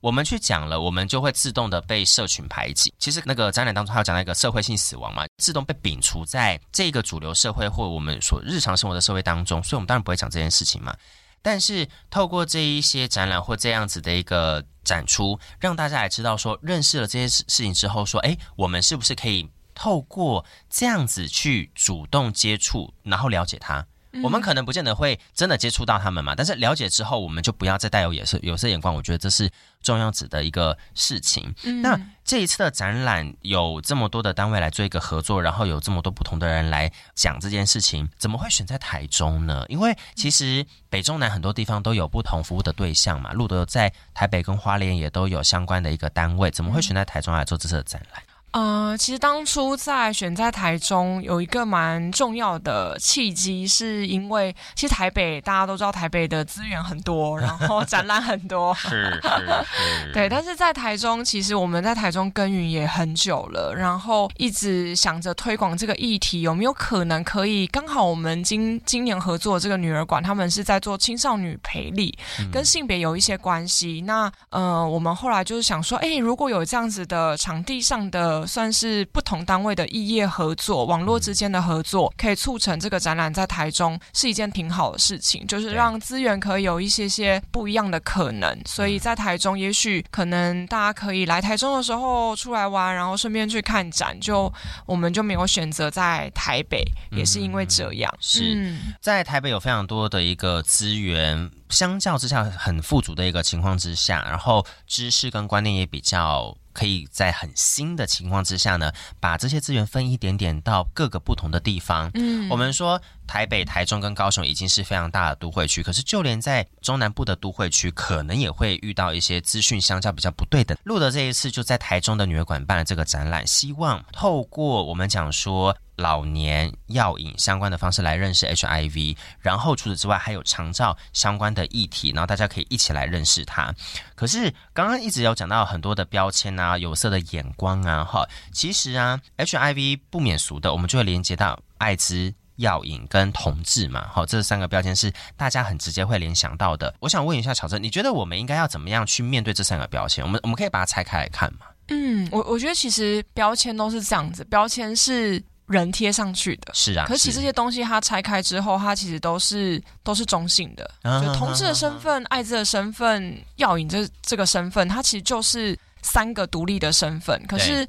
[0.00, 2.92] 我们去讲了，我们就会自动的被社群排挤。
[2.98, 10.94] 其实那个展览当中，还有讲到一个社会性死亡嘛，自动被摒除在这个主流社会或我们所日常生活的社会当中，所以我们当然不会讲这件事情嘛。
[11.42, 24.22] 但是透过这一些展览或这样子的一个展出，让大家来知道说，认识了这些事事情之后，说，诶，我们是不是可以透过这样子去主动接触，然后了解它他？
[24.24, 28.94] 我们可能不见得会真的接触到他们嘛，但是了解之后，我们就不要再带有有色有色眼光。
[28.94, 29.50] 我觉得这是
[29.82, 31.54] 重要指的一个事情。
[31.64, 39.64] 嗯、那这一次的展览有这么多的单位来做一个合作，然后有这么多不同的人来讲这件事情，怎么会选在台中呢？
[39.68, 48.22] 因为其实北中南很多地方都有不同服务的对象嘛，路德在台北跟花莲也都有相关的一个单位，怎么会选在台中来做这次的展览？
[48.56, 59.28] 呃，其实当初在选在台中有一个蛮重要的契机，是因为其实台北大家都知道台北的资源很多，然后展览很多， 是是
[60.06, 60.26] 是，对。
[60.26, 72.16] 但是在台中，其实我们在台中耕耘也很久了，然后一直想着推广这个议题，有没有可能可以刚好我们今今年合作的这个女儿馆，他们是在做青少女培力，
[72.50, 74.00] 跟性别有一些关系。
[74.00, 78.45] 嗯、那呃，我们后来就是想说，哎，如果有这样子的场地上的。
[78.46, 88.56] 算是不同单位的异业合作，网络之间的合作，可以促成这个展览在台中是一件挺好的事情，就是让资源可以有一些些不一样的可能。
[88.64, 94.18] 所以在台中，也许可能大家可以来台中的时候出来玩，然后顺便去看展。
[94.20, 94.52] 就
[94.86, 98.14] 我们就没有选择在台北，也是因为这样。
[98.20, 106.56] 是在台北有非常多的一个资源，相较之下很富足的一个情况之下，然后知识跟观念也比较。
[106.76, 112.10] 可以在很新的情况之下呢，把这些资源分一点点到各个不同的地方。
[112.12, 120.76] 嗯，我们说台北、台中跟高雄已经是非常大的都会区，可是就连在中南部的都会区，可能也会遇到一些资讯相较比较不对等。
[120.84, 125.76] 路德这一次就在台中的女儿馆办了这个展览，希望透过我们讲说。
[125.96, 133.74] 老年药瘾相关的方式来认识 HIV，然后除此之外还有长照相关的议题，然后大家可以一起来认识它。
[134.14, 142.34] 可是刚刚一直有讲到很多的标签啊、有色的眼光啊，哈，其实啊，HIV 不免俗的，我们就会连接到艾滋。
[142.56, 146.94] 药瘾跟同志嘛，好，这三个标签是大家很直接会联想到的。
[147.00, 150.24] 我想问一下小郑，你觉得我们应该要怎么样去面对这三个标签？
[150.24, 151.66] 我们我们可以把它拆开来看吗？
[151.88, 157.06] 嗯，我我觉得其实标签都是这样子，标签是人贴上去的，是啊。
[157.06, 160.90] 可是其实这些东西它拆开之后，它其实都是都是中性的。
[161.04, 167.40] 就同志的身份、艾滋的身份、药瘾这这个身份，它其实就是三个独立的身份。
[167.46, 167.86] 可是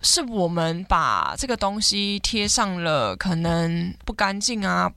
[0.00, 4.90] 是我们把这个东西贴上了，可能不干净啊。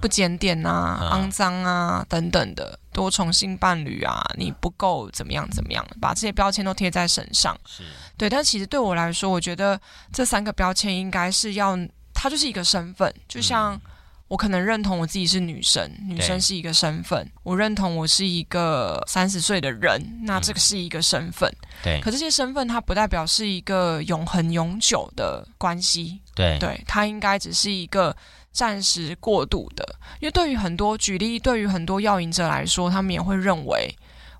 [0.00, 7.84] 不检点啊，肮脏啊，等等的多重性伴侣啊，你不够怎么样怎么样，把这些标签都贴在身上，是
[8.16, 8.28] 对。
[8.28, 9.80] 但其实对我来说，我觉得
[10.12, 11.78] 这三个标签应该是要，
[12.12, 13.14] 它就是一个身份。
[13.28, 13.80] 就像
[14.30, 21.52] 我可能认同我自己是女生，女生是一个身份，我认同我是一个三十岁的人，那这个是一个身份。
[21.82, 22.00] 对。
[22.00, 26.20] 可这些身份它不代表是一个永恒永久的关系。
[26.36, 26.56] 对。
[26.60, 28.16] 对，它应该只是一个。
[28.52, 33.88] 暂时过渡的，因为对于很多举例，对于很多药瘾者来说，他们也会认为，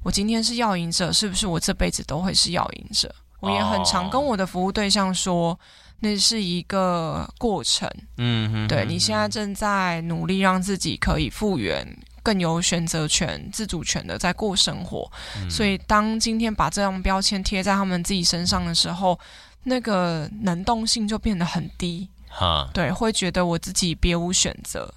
[0.02, 3.14] 我今天是药瘾者，是不是我这辈子都会是药瘾者？
[3.38, 5.56] 我也很常跟我的服务对象说，
[6.00, 7.88] 那是一个过程。
[8.16, 11.86] 嗯哼，对，你现在正在努力让自己可以复原，
[12.22, 15.10] 更有选择权、自主权的在过生活。
[15.36, 15.50] 嗯。
[15.50, 19.18] 所以，当今天把这样标签贴在他们自己身上的时候，
[19.64, 22.08] 那个能动性就变得很低。
[22.28, 24.92] 哈，对，会觉得我自己别无选择，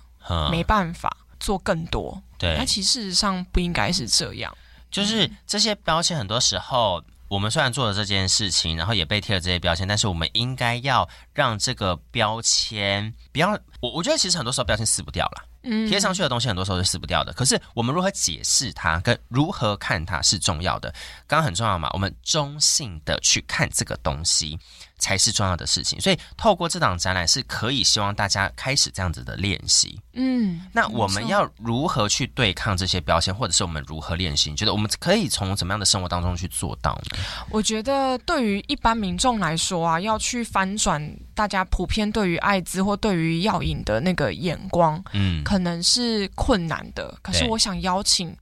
[0.51, 2.21] 没办法做更多。
[2.37, 4.55] 对，但其实事实上不应该是这样。
[4.91, 13.59] 就是这些标签，很多时候我们虽然做了这件事情，然后也被贴了这些标签，但是我们应该要让这个标签不要。
[13.79, 15.49] 我我觉得其实很多时候标签撕不掉了。
[15.89, 17.33] 贴上去的东西很多时候是撕不掉的。
[17.33, 20.93] 可是我们如何解释它，跟如何看它是重要的。
[21.25, 24.59] 刚刚很重要嘛，我们中性的去看这个东西
[25.03, 25.99] 才是重要的事情。
[25.99, 29.99] 所以透过这档展览是可以希望大家开始这样子的练习。
[30.13, 34.49] 嗯，那我们要如何去对抗这些标签，或者是我们如何练习？
[34.49, 37.19] 你觉得我们可以从怎么样的生活当中去做到呢？
[37.49, 45.43] 我觉得对于一般民众来说啊，要去翻转大家普遍对于艾滋或对于药瘾的那个眼光，嗯。
[45.43, 48.33] 可能是困难的，可是我想邀请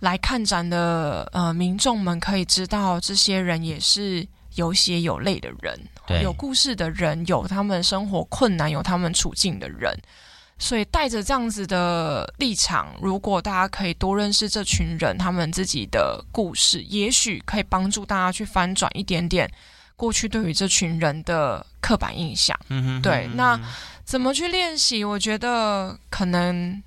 [0.00, 5.78] 来看展的呃民众们，可以知道这些人也是有血有泪的人，
[6.22, 9.92] 有故事的人，有他们生活困难、有他们处境的人。
[10.58, 19.50] 所以带着这样子的立场，如果大家可以多认识这群人，他们自己的故事，也许可以帮助大家去翻转一点点
[19.96, 22.58] 过去对于这群人的刻板印象。
[22.68, 23.58] 嗯哼，对，那。
[24.08, 25.04] 怎么去练习？
[25.04, 26.82] 我觉得可能，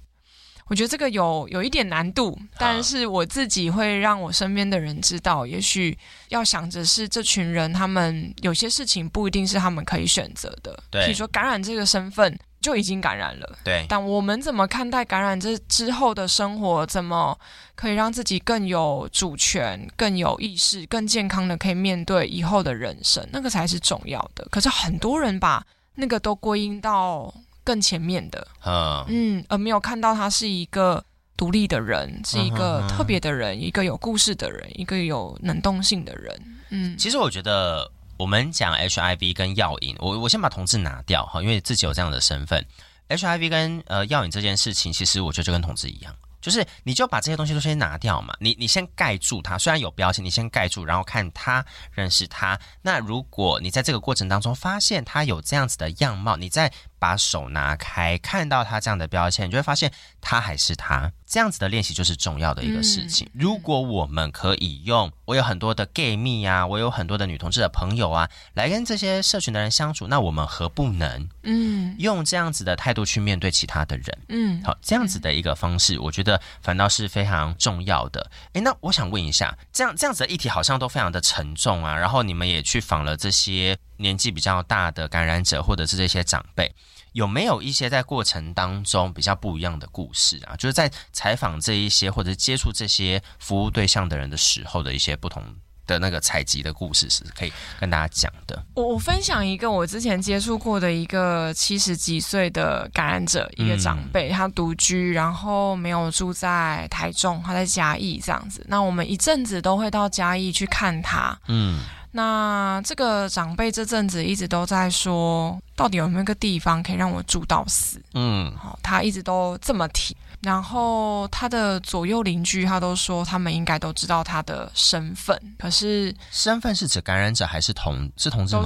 [0.71, 5.97] 我觉得这个有有一点难度，但是我自己会让我身边的人知道，也许
[6.29, 10.81] 要想着是这群人，他们有些事情不一定是他们可以选择的。
[10.89, 13.59] 对，比如说感染这个身份就已经感染了。
[13.65, 16.85] 对，但我们怎么看待感染这之后的生活？
[16.85, 17.37] 怎么
[17.75, 23.27] 可以让自己更有主权、更有意识、更健康的可以面对以后的人生？
[23.33, 24.47] 那个才是重要的。
[24.49, 25.61] 可是很多人把
[25.95, 31.03] 那个都归因到更前面的，嗯，嗯，而没有看到他是一个
[31.37, 36.41] 独立的人，是一个特别的人，一个有故事的人，一个有能动性的人。
[36.69, 42.65] 嗯，其实我觉得我们讲 HIV 跟药瘾，我我先把同志拿掉哈，因为自己有这样的身份
[43.09, 46.15] ，HIV 跟呃药瘾这件事情，其实我觉得就跟同志一样。
[46.41, 52.59] 就是，你就把这些东西都先拿掉嘛，你你先盖住它，虽然有标签，你先盖住，然后看他认识他。
[52.81, 61.11] 那如果你在这个过程当中发现他有这样子的样貌，你再把手拿开，看到他这样的标签，你就会发现他还是他。
[61.25, 63.25] 这样子的练习就是重要的一个事情。
[63.27, 78.29] 嗯、如果我们可以用，我有很多的 gay 蜜啊，我有很多的女同志的朋友啊，来跟这些社群的人相处，那我们何不能，嗯，用这样子的态度去面对其他的人，嗯，好，这样子的一个方式，我觉得反倒是非常重要的。
[78.53, 86.73] 诶，那我想问一下，这样这样子的议题好像都非常的沉重啊，然后你们也去访了这些年纪比较大的感染者，或者是这些长辈。
[87.13, 90.55] 有没有一些在过程当中比较不一样的故事啊？
[90.55, 95.43] 就是在采访这一些或者接触这些服务对象的人的时候的一些不同
[95.85, 98.65] 的那个采集的故事，是可以跟大家讲的。
[98.75, 108.65] 我我分享一个我之前接触过的一个七十几岁的感染者，一个长辈，他独居，然后没有住在台中，他在嘉义这样子。
[108.69, 111.37] 那我们一阵子都会到嘉义去看他。
[111.49, 111.83] 嗯。
[112.11, 118.01] 那这个长辈这阵子一直都在说，到底有没有一个地方可以让我住到死？
[118.13, 120.15] 嗯，好，他一直都这么提。
[120.41, 128.61] 然后他的左右邻居，他都说他们应该都知道他的身份，可是身份是指感染者还是同是同志吗？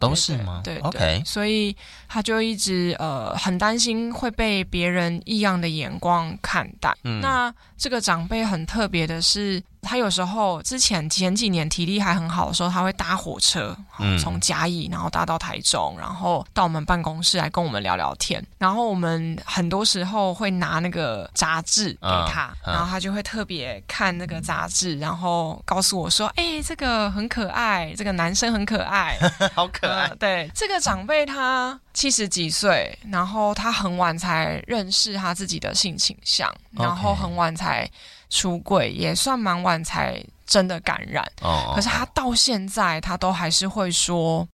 [0.00, 0.62] 都是，吗？
[0.64, 1.22] 对，对，对，OK。
[1.26, 1.76] 所以
[2.08, 6.96] 他就一直呃很担心会被别人异样的眼光看待。
[7.04, 9.60] 嗯，那这个长辈很特别的是。
[9.82, 13.74] 他有时候之前前几年体力还很好的时候，他会搭火车，
[14.20, 18.46] 从嘉义然后搭到台中，然后到我们办公室来跟我们聊聊天。
[18.58, 29.18] 然后我们很多时候会拿那个杂志给他，然后他就会特别看那个杂志，然后告诉我说：“哎，这个很可爱，这个男生很可爱，
[29.56, 37.90] 好可爱。”对，这个长辈他七十几岁，然后他很晚才认识他自己的性倾向，然后很晚才。
[38.32, 44.46] 出柜也算蛮晚才真的感染，oh, 可是他到现在他都还是会说，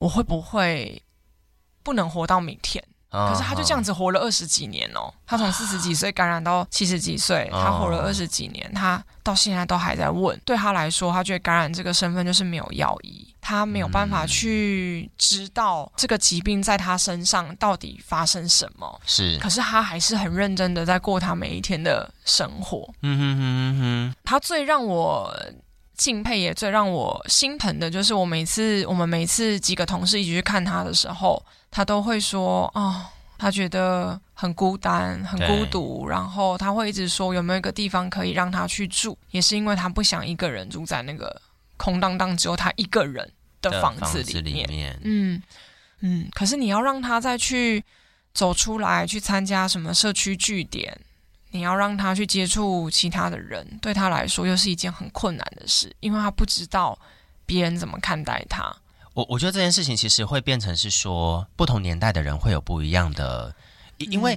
[0.00, 1.02] 我会不会
[1.82, 2.93] 不能活到明天？Oh,
[3.28, 10.38] 可是他就这样子活了二十几年哦，他从四十几岁感染到七十几岁，他活了二十几年，他到现在都还在问。
[10.44, 13.26] 对他来说，他觉得感染这个身份就是没有药医。
[13.46, 22.88] 他没有办法去知道这个疾病在他身上到底发生什么，是，可是他还是很认真的在过他每一天的生活。
[23.02, 24.16] 嗯哼哼哼哼。
[24.24, 25.30] 他最让我
[25.96, 33.06] 敬佩也最让我心疼的就是，我每次我们每次几个同事一起去看他的时候，他都会说：“哦，
[33.38, 41.40] 他觉得很孤单，很孤独。”然后他会一直说有没有一个地方可以让他去住，也是因为他不想一个人住在那个。
[41.76, 43.28] 空荡荡，只有他一个人
[43.60, 44.64] 的房子里面。
[44.68, 45.42] 里面嗯
[46.02, 47.84] 嗯，可是你要让他再去
[48.32, 50.96] 走出来，去参加什么社区据点，
[51.54, 56.98] 你要让他去接触其他的人，对他来说又是一件很困难的事，因为他不知道
[57.46, 58.74] 别人怎么看待他。
[59.12, 63.54] 我我觉得这件事情其实会变成是说，不同年代的人会有不一样的，
[63.98, 64.36] 因为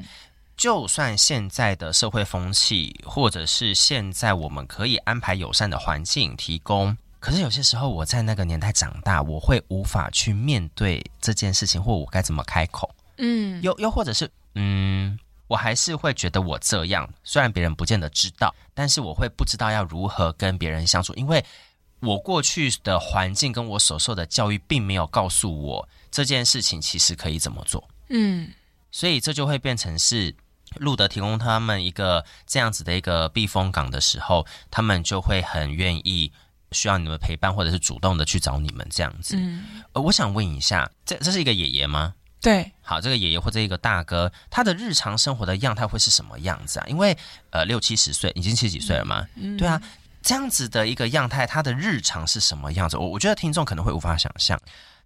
[0.56, 6.96] 就算现在的社会风气，或者是现在我们可以安排友善的环境提供。
[7.20, 12.94] 可是有些时候，我在那个年代长大，我会无法去面对这件事情，或我该怎么开口？
[13.18, 21.44] 嗯，又又或者是，嗯，我还是会觉得我这样，虽然别人不见得知道，但是我会不知道要如何跟别人相处，因为
[22.02, 27.88] 我过去的环境跟我所受的教育，并没有告诉我这件事情其实可以怎么做。
[28.10, 28.52] 嗯，
[28.92, 30.36] 所以这就会变成是
[30.76, 36.32] 路德提供他们一个这样子的一个避风港的时候，他们就会很愿意。
[36.74, 39.38] 需要你们陪伴，或者是主动的去找你们这样子。
[39.38, 42.14] 嗯，呃，我想问一下，这这是一个爷爷吗？
[42.40, 46.86] 对，好，这个爷爷或者一个大哥，他的日常生活的样态会是什么样子啊？
[46.88, 47.18] 因为
[47.50, 49.28] 呃，六七十岁，已经七十几岁了嘛。
[49.36, 49.82] 嗯，对啊，
[50.22, 52.96] 这样子的一个样态，他的日常是什么样子？
[52.98, 54.60] 我我觉得听众可能会无法想象。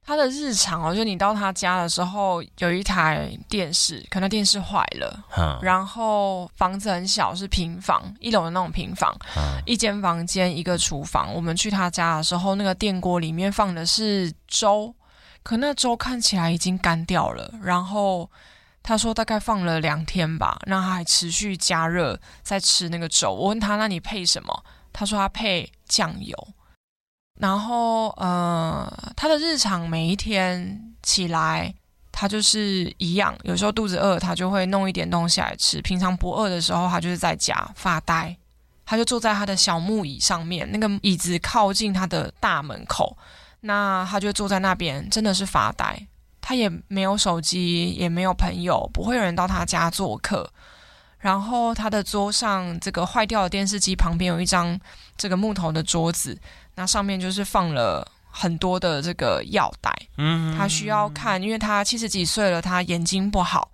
[0.03, 11.31] 他的日常哦，就你到他家的时候，有一台电视，可能电视坏了，嗯，然后房子很小，是平房，一楼的那种平房，嗯，一间房间，一个厨房。
[11.31, 14.91] 我们去他家的时候，那个电锅里面放的是粥，
[15.43, 17.53] 可那粥看起来已经干掉了。
[17.61, 18.29] 然后
[18.83, 23.31] 他说大概放了两天吧，让他还持续加热在吃那个粥。
[23.33, 24.63] 我问他，那你配什么？
[24.93, 26.35] 他说他配酱油。
[27.39, 31.73] 然后，呃，他的日常每一天起来，
[32.11, 33.35] 他就是一样。
[33.43, 35.81] 有时候肚子饿，他就会弄一点东西来吃。
[35.81, 38.37] 平常不饿的时候，他就是在家发呆。
[38.85, 43.17] 他就坐在他的小木椅上面，那个椅子靠近他的大门口，
[43.61, 46.07] 那他就坐在那边，真的是发呆。
[46.41, 50.51] 他也没有手机，也没有朋友，不会有人到他家做客。
[51.19, 54.79] 然后他的桌上，这个坏掉的电视机旁边有一张
[55.15, 56.37] 这个木头的桌子。
[56.73, 63.69] 那上面就是放了很多的这个药袋，嗯，他需要看，因为他七十几岁了，他眼睛不好，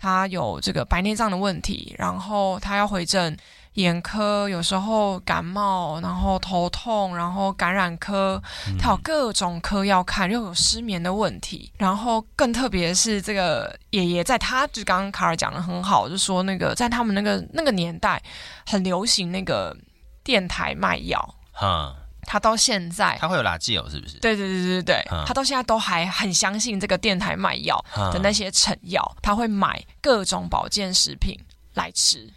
[0.00, 3.36] 他有这个白内障的问题，然后他要回诊
[3.74, 8.42] 眼科，有时候感冒，然后头痛，然后感染科，
[8.78, 18.20] 他有各种科要看，又有失眠的问题，然后更特别是这个爷爷，在他就刚刚卡尔讲的很好，就说那个在他们那个那个年代
[18.66, 19.76] 很流行那个
[20.24, 21.94] 电台卖药，哈。
[22.22, 24.18] 他到现在，他会有垃圾哦，是不是？
[24.18, 31.38] 对对对对对，嗯、他到现在都还很相信这个电台卖药的那些成药，嗯、他会买各种保健食品
[31.74, 32.28] 来吃。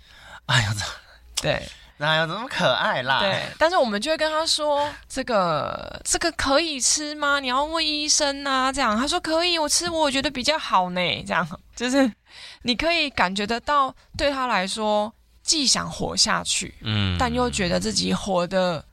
[0.46, 0.74] 哎呀，
[1.42, 1.68] 对，
[1.98, 3.20] 哪有这么可爱啦？
[3.20, 7.40] 对，但是我们就会跟他说，这个这个可以吃吗？
[7.40, 8.72] 你要问医生啊。
[8.72, 11.24] 这样他说可以，我吃我觉得比较好呢。
[11.28, 12.12] 这样就是
[12.64, 15.14] 你可以感觉得到，对他来说，
[15.44, 18.84] 既想活下去，嗯，但又觉得自己活得。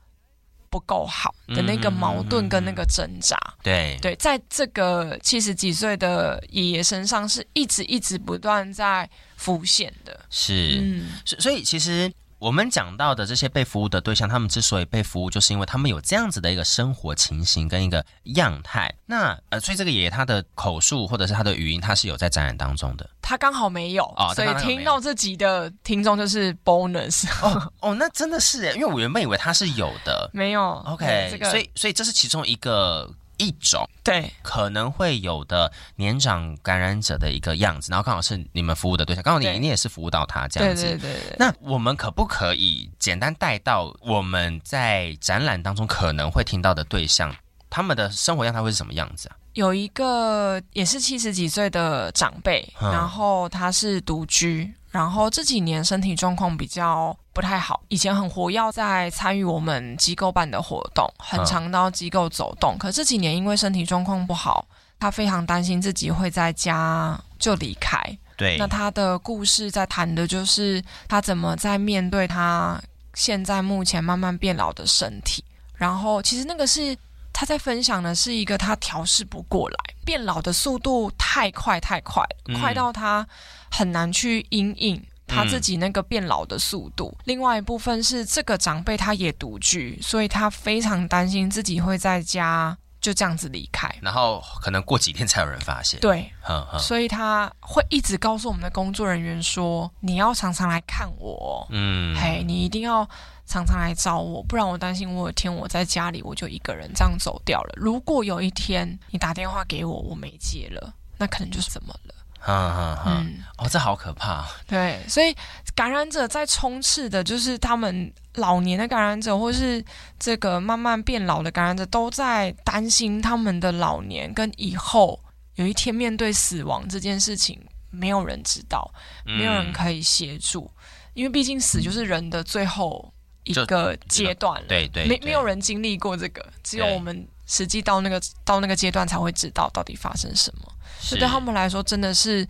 [0.71, 3.37] 不够好的那个矛盾跟那个挣扎。
[3.37, 10.19] 嗯、对对，在这个七十几岁的爷爷身上，是一直一直不断在浮现的。
[10.31, 12.11] 是，嗯，所以其实。
[12.41, 18.91] 我们讲到的这些被服务的对象，他们之所以被服务，就是因为他们有这样子的一个生活情形跟一个样态。
[19.05, 23.07] 那呃，所以这个爷爷他的口述或者是他的语音，他是有在展览当中的。
[23.21, 27.29] 他刚好没有，哦、所以听到这集的听众就是 bonus。
[27.43, 30.71] 哦哦，那真的是耶，因为我原本以为他是有的，没有。
[30.87, 33.07] OK，这个、所以所以这是其中一个。
[33.41, 40.83] 一种对可能会有的年长感染者的一个样子，然后刚好是你们服务的对象，刚好你你也是服务到他这样子。
[40.83, 41.35] 对对对对。
[41.39, 47.35] 那我们可不可以简单带到我们在展览当中可能会听到的对象，
[47.71, 49.35] 他们的生活样态会是什么样子啊？
[49.53, 54.71] 有一个也是七十几岁的长辈，嗯、然后他是独居。
[54.91, 62.75] 然后这几年身体状况比较不太好，以前很活跃在参与我们机构办的活动，很常到机构走动。
[62.75, 64.67] 嗯、可这几年因为身体状况不好，
[64.99, 67.97] 他非常担心自己会在家就离开。
[68.35, 72.77] 对，那他的故事在谈的就是他怎么在面对他
[73.13, 75.41] 现在目前慢慢变老的身体。
[75.73, 76.95] 然后其实那个是
[77.41, 79.75] 他在分享的是一个他调试不过来，
[80.05, 83.27] 变老的速度太快太快，嗯、快到他。
[83.71, 87.11] 很难去因应他自己那个变老的速度。
[87.17, 95.99] 嗯、另外一部分是这个长辈他也独居，所以他非常担心自己会在家就这样子离开，然后可能过几天才有人发现。
[95.99, 96.31] 对，
[96.77, 103.09] 所以他会一直告诉我们的工作人员说：“你要常常来看我，嗯，嘿，你一定要
[103.45, 107.73] 常常来找我，不然我担心我有一天我在家里我就一个人这样走掉了。
[107.75, 114.43] 如果有一天你打电话给我，我没接了，那可能就是怎么了。”哈哈哈，嗯，哦，这好可怕。
[114.65, 115.31] 对，所以
[115.75, 119.85] 感染者在冲刺的，就是他们老年的感染者，或是
[120.17, 125.23] 这个慢慢变老的感染者，都在担心他们的老年跟以后
[125.53, 127.61] 有一天面对死亡这件事情，
[127.91, 128.91] 没有人知道，
[129.23, 130.81] 没有人可以协助，嗯、
[131.13, 133.13] 因为毕竟死就是人的最后
[133.43, 134.67] 一个阶段了。
[134.67, 140.71] 对对，对，没没有人经历过这个，只有我们实际到那个到那个阶段才会知道到底发生什么。
[140.99, 142.47] 是对他们来说真的是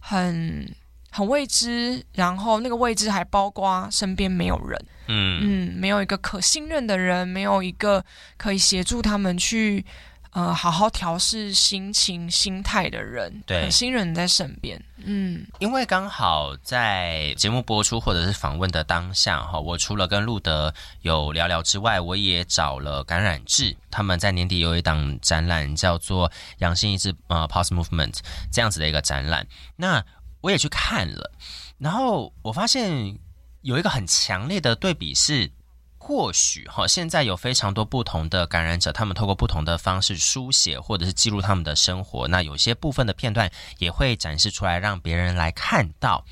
[0.00, 0.74] 很
[1.10, 8.04] 很未知，然后那个未知还包括身边没有人，嗯嗯，没有一个可信任的人，没有一个
[8.36, 9.84] 可以协助他们去。
[10.32, 20.72] 呃，好好调试心情、心态的人，对，新人在身边，嗯，因为刚好在节目播出或者是访问的当下，哈，我除了跟路德
[21.02, 28.18] 有聊聊之外，我也找了感染志，他们在年底有一档展览，叫做“阳性意志”呃，Pulse Movement
[28.52, 30.04] 这样子的一个展览，那
[30.42, 31.32] 我也去看了，
[31.76, 33.18] 然后我发现
[33.62, 35.50] 有一个很强烈的对比是。
[36.10, 42.26] 或许哈，现在有非常多不同的感染者，他们透过不同的方式书写或者是记录他们的生活。
[42.26, 43.48] 那有些部分的片段
[43.78, 46.24] 也会展示出来，让别人来看到。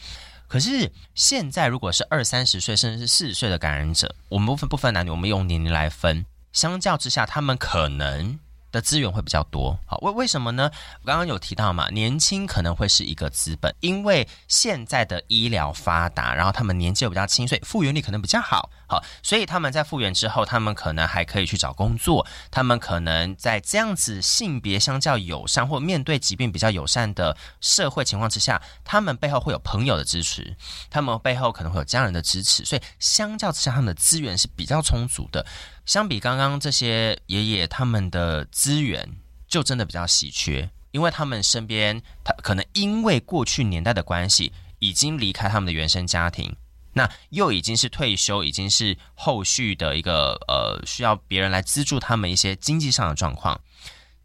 [0.48, 8.40] 可是现在，如果是二三十岁甚至是四十岁的感染者，我们不分不分男女，我们用年龄来分，相较之下，他们可能。
[8.70, 10.70] 的资源会比较多，好，为为什么呢？
[11.02, 30.54] 我刚刚有提到嘛，年轻可能会是一个资本，因为现在的医疗发达，然后他们年纪又比较轻，所以复原力可能比较好，好，所以他们在复原之后，他们可能还可以去找工作，他们可能在这样子性别相较友善或面对疾病比较友善的社会情况之下，他们背后会有朋友的支持，
[30.90, 35.44] 他们背后可能会有家人的支持，所以相较之下，他们的资源是比较充足的。
[35.88, 39.16] 相比刚刚这些爷爷，他们的资源
[39.48, 46.54] 就真的比较稀缺，因为他们身边，他可能因为过去年代的关系，已经离开他们的原生家庭，
[46.92, 53.58] 那又已经是退休，已经是后续的一个呃需要别人来资助他们一些经济上的状况，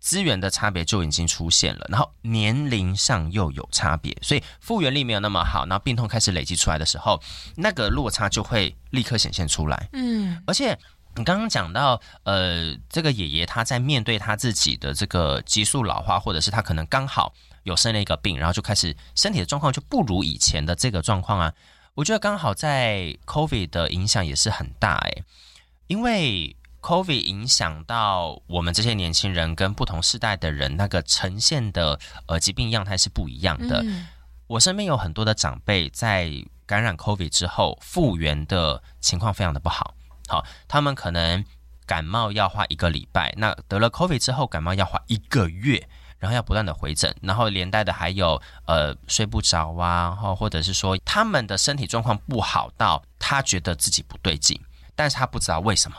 [0.02, 7.22] 资源的差别就已经出现了，然后年龄上又有差别，所以复原力没有那么好，然后病痛开始累积出来的时候，
[7.56, 10.78] 那个落差就会立刻显现出来，嗯，而且。
[11.16, 17.34] 你刚刚讲到，呃，这个爷爷他在面对他自己的这个激素老化，或者是他可能刚好
[17.64, 21.54] 有生了一个病，然后就开始身体的状况就不如以前的这个状况啊。
[21.94, 25.24] 我觉得刚好在 COVID 的影响也是很大诶，
[25.88, 33.84] 因为 COVID 影响到我们这些年轻人跟不同世代的人，那个呈现的呃疾病样态是不一样的。
[33.86, 34.08] 嗯。
[34.48, 36.30] 我身边有很多的长辈在
[36.66, 39.96] 感染 COVID 之后复原的情况非常的不好。
[40.28, 41.44] 好，他们可能
[41.86, 45.86] 感冒要花一个礼拜，那得了 COVID 之后，感冒要花一个月，
[46.18, 54.58] 然后要不断的回诊，然后连带的还有呃睡不着啊，或或者是说他们的身体状况不好到他觉得自己不对劲，
[54.96, 55.98] 但是他不知道为什么，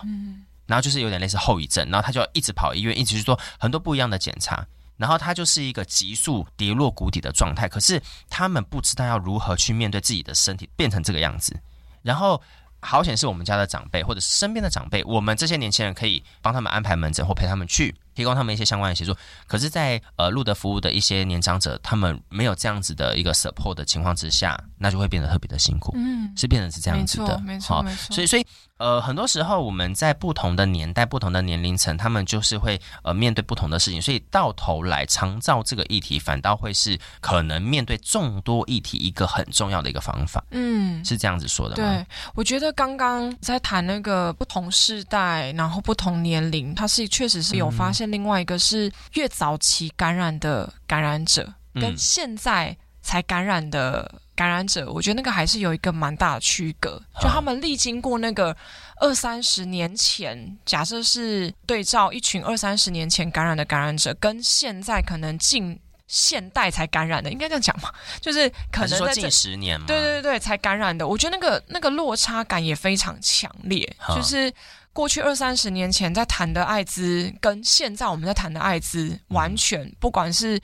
[0.66, 4.66] 然后就是有点类似后遗症，然后他就要一直跑医院，一直去做很多不一样的检查，
[4.96, 7.68] 然后他就是一个急速跌落谷底的状态。
[7.68, 11.60] 可是他们不知道要如何去面对自己的身体变成这个样子，
[12.00, 12.42] 然后。
[12.84, 19.16] 好险是我们家的长辈或者是身边的长辈，我们这些年轻人可以帮他们安排门诊或陪他们去，提供他们一些相关的协助。
[19.46, 25.92] 可是在，在呃路德服务的一些年长者，他们没有这样子的一个 support 的情况之下，那就会变得特别的辛苦。
[25.96, 28.14] 嗯，是变成是这样子的，没错，没错。
[28.14, 28.46] 所以，所以
[28.78, 34.02] 呃，很多时候我们在不同的年代、不同的年龄层，他们就是会呃面对不同的事情。
[34.02, 40.44] 所以到头来，长照这个议题反倒会是可能面对众多议题一个很重要的一个方法。
[40.50, 41.88] 嗯，是这样子说的吗？
[41.88, 48.10] 对，我觉得刚刚在谈那个不同世代，然后不同年龄，它是确实是有发现。
[48.10, 52.76] 另外一个是越早期感染的感染者，跟现在
[53.14, 57.00] 才感染的感染者，我觉得那个还是有一个蛮大的区隔。
[57.20, 58.56] 就他们历经过那个
[58.96, 67.88] 二三十年前，假设是对照一群二三十年前感染的感染者，跟现在可能近现代才感染的，应该这样讲嘛？
[68.20, 69.86] 就是可能在近十年嘛？
[69.86, 71.06] 对对对，才感染的。
[71.06, 74.52] 我觉得那个那个落差感也非常强烈，就是。
[74.94, 80.56] 过去二三十年前在谈的艾滋，跟现在我们在谈的艾滋，完全不管是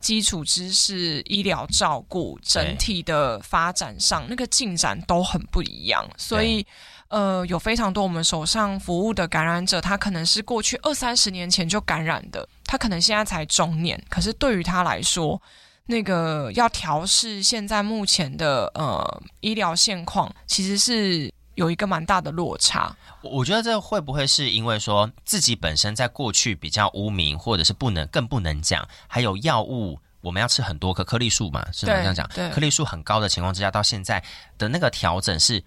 [0.00, 6.08] 基础知识、医疗照顾、整体的发展上，那个进展都很不一样。
[6.16, 6.64] 所以，
[7.08, 15.40] 呃，有非常多我们手上服务的感染者，他可能是过去二三十年前就感染的，他可能现在才中年，可是对于他来说，
[15.86, 22.96] 那个要调试现在目前的呃医疗现况，其实是有一个蛮大的落差。
[23.20, 31.66] 我觉得这会不会是因为说自己本身在过去比较污名，或者是不能更不能讲，还有药物我们要吃很多颗颗粒数嘛？
[31.72, 31.94] 是吗？
[31.96, 34.22] 这样讲，颗粒数很高的情况之下，到现在
[34.56, 35.62] 的那个调整是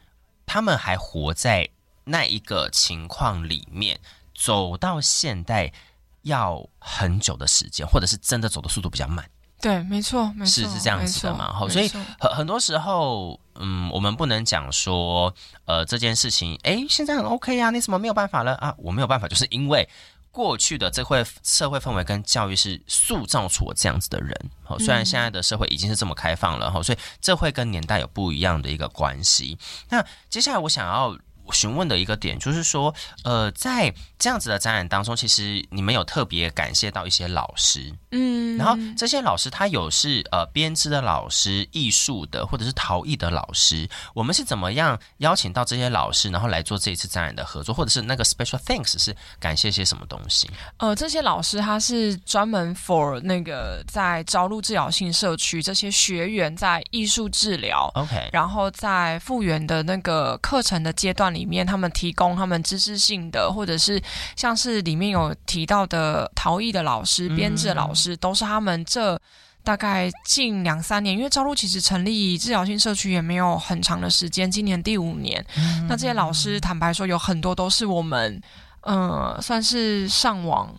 [0.46, 1.68] 他们还活在
[2.06, 4.00] 那一个情况里面，
[4.34, 5.74] 走到现代
[6.22, 9.30] 要很久的时间，或者是真的走的速度比较慢。
[9.62, 11.54] 对，没错，没错，是是这样子的嘛？
[11.54, 11.88] 好，所以
[12.20, 13.40] 很很多时候。
[13.64, 15.32] 嗯，我们不能讲说，
[15.66, 18.74] 呃，这件事情，哎，现在很 OK 啊，你怎么没有办法了啊？
[18.78, 19.88] 我没有办法，就是因为
[20.32, 24.34] 过去的这会社会氛围跟教育是塑造出我这样子的人。
[24.64, 29.56] 好，虽然现在的社会已经是这么开放了，哈，所以这会跟年代有不一样的一个关系。
[29.90, 31.16] 那接下来我想要。
[31.52, 32.94] 询问的一个点就是说，
[33.24, 50.50] 呃，在这样子的展览当中，其实你们有特别感谢到一些老师，嗯，然后这些老师他有是呃编织的老师、艺术的或者是陶艺的老师，我们是怎么样邀请到这些老师，然后来做这一次展览的合作，或者是那个 special thanks 是感谢些什么东西？
[50.78, 61.41] 呃，这些老师他是专门 for 那个在招录治疗性社区这些学员在艺术治疗，OK，然后在复原的那个课程的阶段里。
[61.42, 64.00] 里面他们提供他们知识性的，或者是
[64.36, 69.20] 像是里面有提到的陶艺的老师、编制的老师，都是他们这
[69.64, 75.44] 大概近两三年，因为招录其实成立治疗性社区也没有很长的时间，今年第五年。
[75.90, 78.40] 那这些老师坦白说，有很多都是我们，
[78.82, 80.72] 呃，算是上网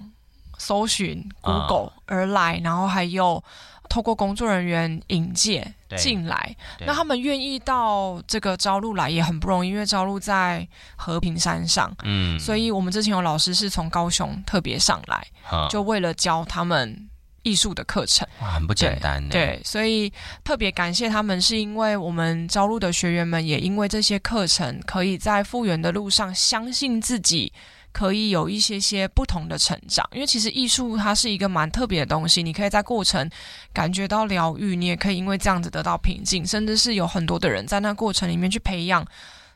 [0.58, 3.42] 搜寻 Google 而来，然后还有。
[3.92, 10.66] 透过工作人员引荐进来，那他们愿意到这个招录来也很不容易，因为招录在
[10.96, 17.06] 和平山上，嗯，所以我们之前有老师是从高雄特别上来，嗯，就为了教他们
[17.42, 20.10] 艺术的课程，哇，很不简单，对，对，所以
[20.42, 27.52] 特别感谢他们，是因为我们招录的学员们也因为这些课程，可以在复原的路上相信自己。
[27.92, 33.30] 可以有一些些不同的成长，因为其实艺术它是一个蛮特别的东西，你可以在过程
[33.72, 39.06] 感觉到疗愈，你也可以因为这样子得到平静，甚至是有很多的人在那过程里面去培养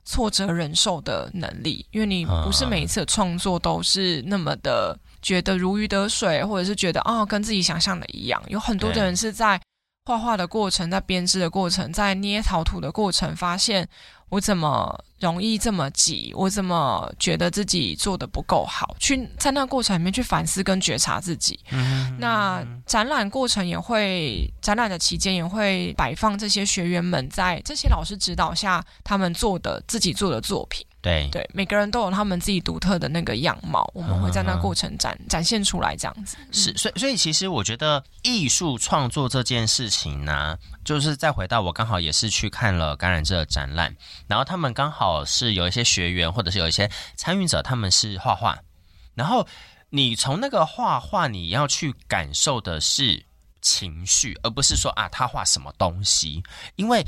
[0.05, 9.61] 挫折忍受的能力，因为你不是每一次创作都是那么的觉得如鱼得水，或者是觉得啊、哦、跟自己想象的一样，有很多的人是在
[10.05, 13.89] 画画的过程，在编织的过程，在捏陶土的过程，发现。
[14.28, 16.32] 我怎么容易这么急？
[16.34, 18.94] 我怎么觉得自己做的不够好？
[18.98, 21.58] 去在那过程里面去反思跟觉察自己。
[21.70, 30.84] 嗯，那展览过程也会，展览的期间也会摆放这些学员们在这些老师指导下他们做的自己做的作品。
[31.07, 36.36] 对对，每个人都有他们自己独特的那个样貌，我们会在那过程展、嗯、展现出来，这样子。
[36.50, 43.94] 是，所以所以其实我觉得艺术创作这件事情呢，就是再回到我刚好也是去看了感染者的展览，
[44.26, 48.59] 然后他们刚好是有一些学员或者是有一些参与者，他们是画画，
[49.14, 49.46] 然后
[49.90, 53.24] 你从那个画画你要去感受的是
[53.62, 56.42] 情绪，而不是说啊他画什么东西，
[56.74, 57.04] 因为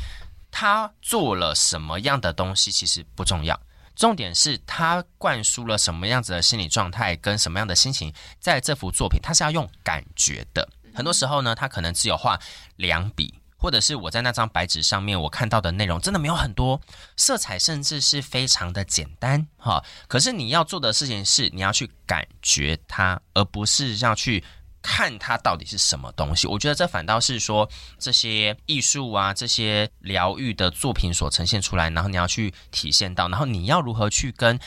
[0.52, 3.58] 他做了什么样的东西其实不重要。
[3.98, 10.66] 重点是他灌输了什么样子的心理状态跟什么样的心情，在这幅作品，他是要用感觉的。
[10.94, 12.38] 很多时候呢，他可能只有画
[12.76, 16.80] 两笔，或者是我在那张白纸上面我看到的内容真的没有很多
[17.16, 19.84] 色彩，甚至是非常的简单哈。
[20.06, 24.44] 可是你要做的事情是，你要去感觉它，而不是要去。
[24.82, 27.68] 看它到底是什么东西，我觉得这反倒是说
[27.98, 34.58] 这些艺术啊，这些疗愈的作品所呈现出来，然后你要去体现到，然后你要如何去跟。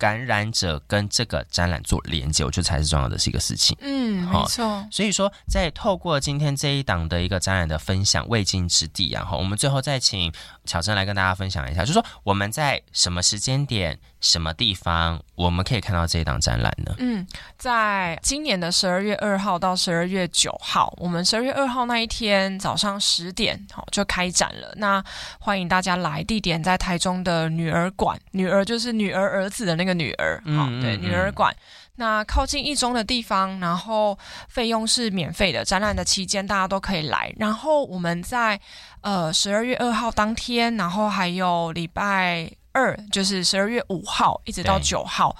[0.00, 3.76] 感染者跟这个展览做连接，我觉得才是重要的是一个事情。
[3.82, 4.82] 嗯，没错。
[4.90, 10.32] 所以说，在透过今天这一档的一个展览的分享，未尽之地啊，哈，我们最后再请
[10.64, 16.94] 巧珍来跟大家分享一下，就是说我们在什么时间点、什么地方，我们可以看到这一档展览呢？
[16.96, 17.26] 嗯，
[17.58, 24.72] 在今年的十二月二号到十二月九号，我们十二月二号那一天早上十点，好就开展了。
[24.76, 25.04] 那
[25.38, 29.89] 欢迎大家来，地点在台中的女儿馆，女儿就是女儿儿子的那个。
[29.94, 31.54] 女儿，好，对，女儿馆，
[31.96, 34.18] 那靠近一中的地方，然后
[34.48, 37.32] 费用是免费的，展览的期间大家都可以来。
[37.38, 38.60] 然后我们在
[39.02, 45.36] 呃十二月二号当天，然后还有礼拜二，就是十二月五号一直到九号。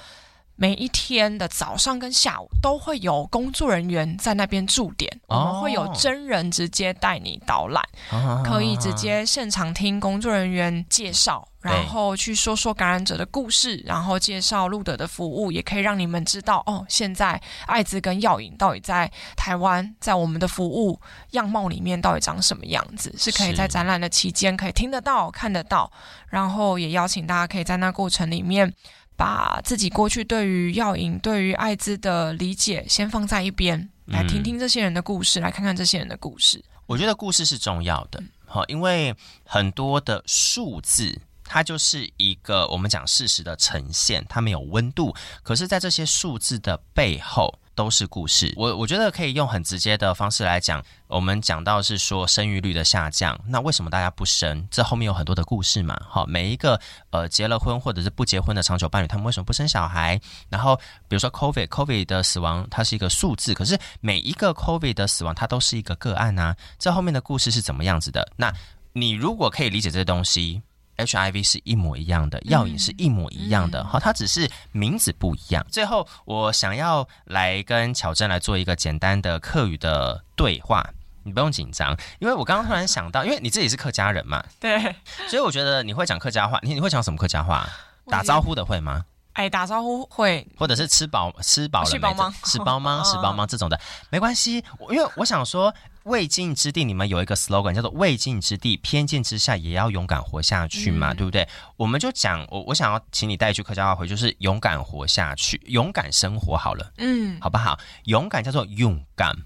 [0.60, 7.82] 每一天的早上跟下午都会有工作人员在那边驻点，我们会有真人直接带你导览，
[8.12, 21.00] 哦、可以直接现场听工作人员介绍，然后去说说感染者的故事，然后介绍路德的服务，也可以让你们知道哦，现在艾滋跟药瘾到底在台湾在我们的服务
[21.30, 25.90] 样貌里面到底长什么样子，是可以在展览的期间可以听得到、看得到，
[26.28, 28.74] 然后也邀请大家可以在那过程里面。
[29.20, 36.64] 把自己过去对于药瘾、对于艾滋的理解先放在一边，来听听这些人的故事，嗯、来看看这些人的故事。
[36.86, 39.14] 我觉得故事是重要的，好，因为
[39.44, 45.14] 很多的数字，它就是一个我们讲事实的呈现，它没有温度。
[45.42, 50.82] 可是，在这些数字的背后，都是故事，我我觉得可以用很直接的方式来讲。
[51.08, 54.66] 我们讲到是说生育率的下降，那为什么大家不生？
[54.70, 55.98] 这后面有很多的故事嘛。
[56.08, 60.20] 好，每一个呃结了婚或者是不结婚的长久伴侣，他们为什么不生小孩？
[60.48, 60.76] 然后
[61.08, 66.56] 比如说 COVID，COVID 的死亡它是一个数字，可是每一个 COVID 的死亡它都是一个个案啊。
[66.78, 68.30] 这后面的故事是怎么样子的？
[68.36, 68.52] 那
[68.92, 70.62] 你如果可以理解这些东西。
[71.04, 75.64] HIV 是一模一样的，药引是一模一样的，好、嗯，它只是名字不一样。
[75.70, 80.88] 最后，我想要来跟巧珍来做一个简单的客语的对话，
[81.24, 84.80] 你不用紧张，因为我刚刚突然想到，因为你自己是客家人嘛， 对，
[85.28, 87.68] 所以我觉得你会讲客家话，你你会讲什么客家话？
[88.06, 89.04] 打招呼的会吗？
[89.32, 91.92] 哎，打招呼会，或者是吃饱吃饱了没？
[91.92, 92.34] 吃饱吗？
[92.44, 93.02] 吃饱吗？
[93.06, 93.46] 吃饱吗？
[93.46, 95.74] 这种的没关系，因为我想说。
[96.04, 101.46] 未尽之地，你们有一个 slogan 叫做“未尽之地，偏见之下也要勇敢活下去”嘛，嗯、对不对？
[101.76, 107.78] 我们就讲，我我想要请你带一句客家话回，就是“勇敢活下去，勇敢生活”好了，嗯，好不好？
[108.04, 109.36] 勇敢叫做勇敢，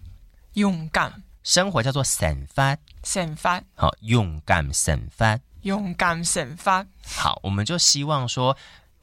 [0.52, 6.86] 勇敢生活叫做散发，散发好，勇敢散发，勇敢散发。
[7.04, 8.56] 好，我们就希望说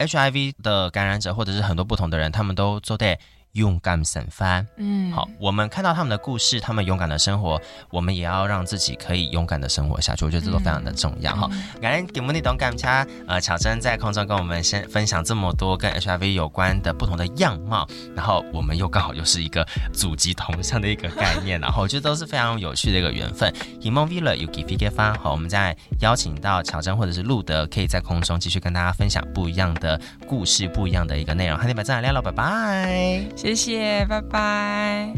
[0.06, 3.18] ，HIV 的感染者或者是很多不同的人，他们都做对。
[3.52, 10.24] 勇敢生发，嗯，好，我们看到他们的故事，他们勇敢的生活，我们也要让自己可以勇敢的生活下去。
[10.24, 11.50] 我觉得这都非常的重要哈。
[11.80, 17.86] 感恩给莫尼懂感差，呃，巧珍在空中跟我们先分享这么多跟 HIV 有关的不同的样貌，
[18.16, 23.52] 然后我们又刚好又是一个祖籍同乡的一个概念，然后我觉得都是非常有趣的一个缘分。
[23.80, 31.58] 以梦 villa 有机会发，好，我们再邀请到巧珍或者是路德，可以在空中继续跟大家分享不一样的故事，不一样的一个内容。
[31.58, 33.22] 和你们再来聊了，拜拜。
[33.42, 35.12] 谢谢拜拜。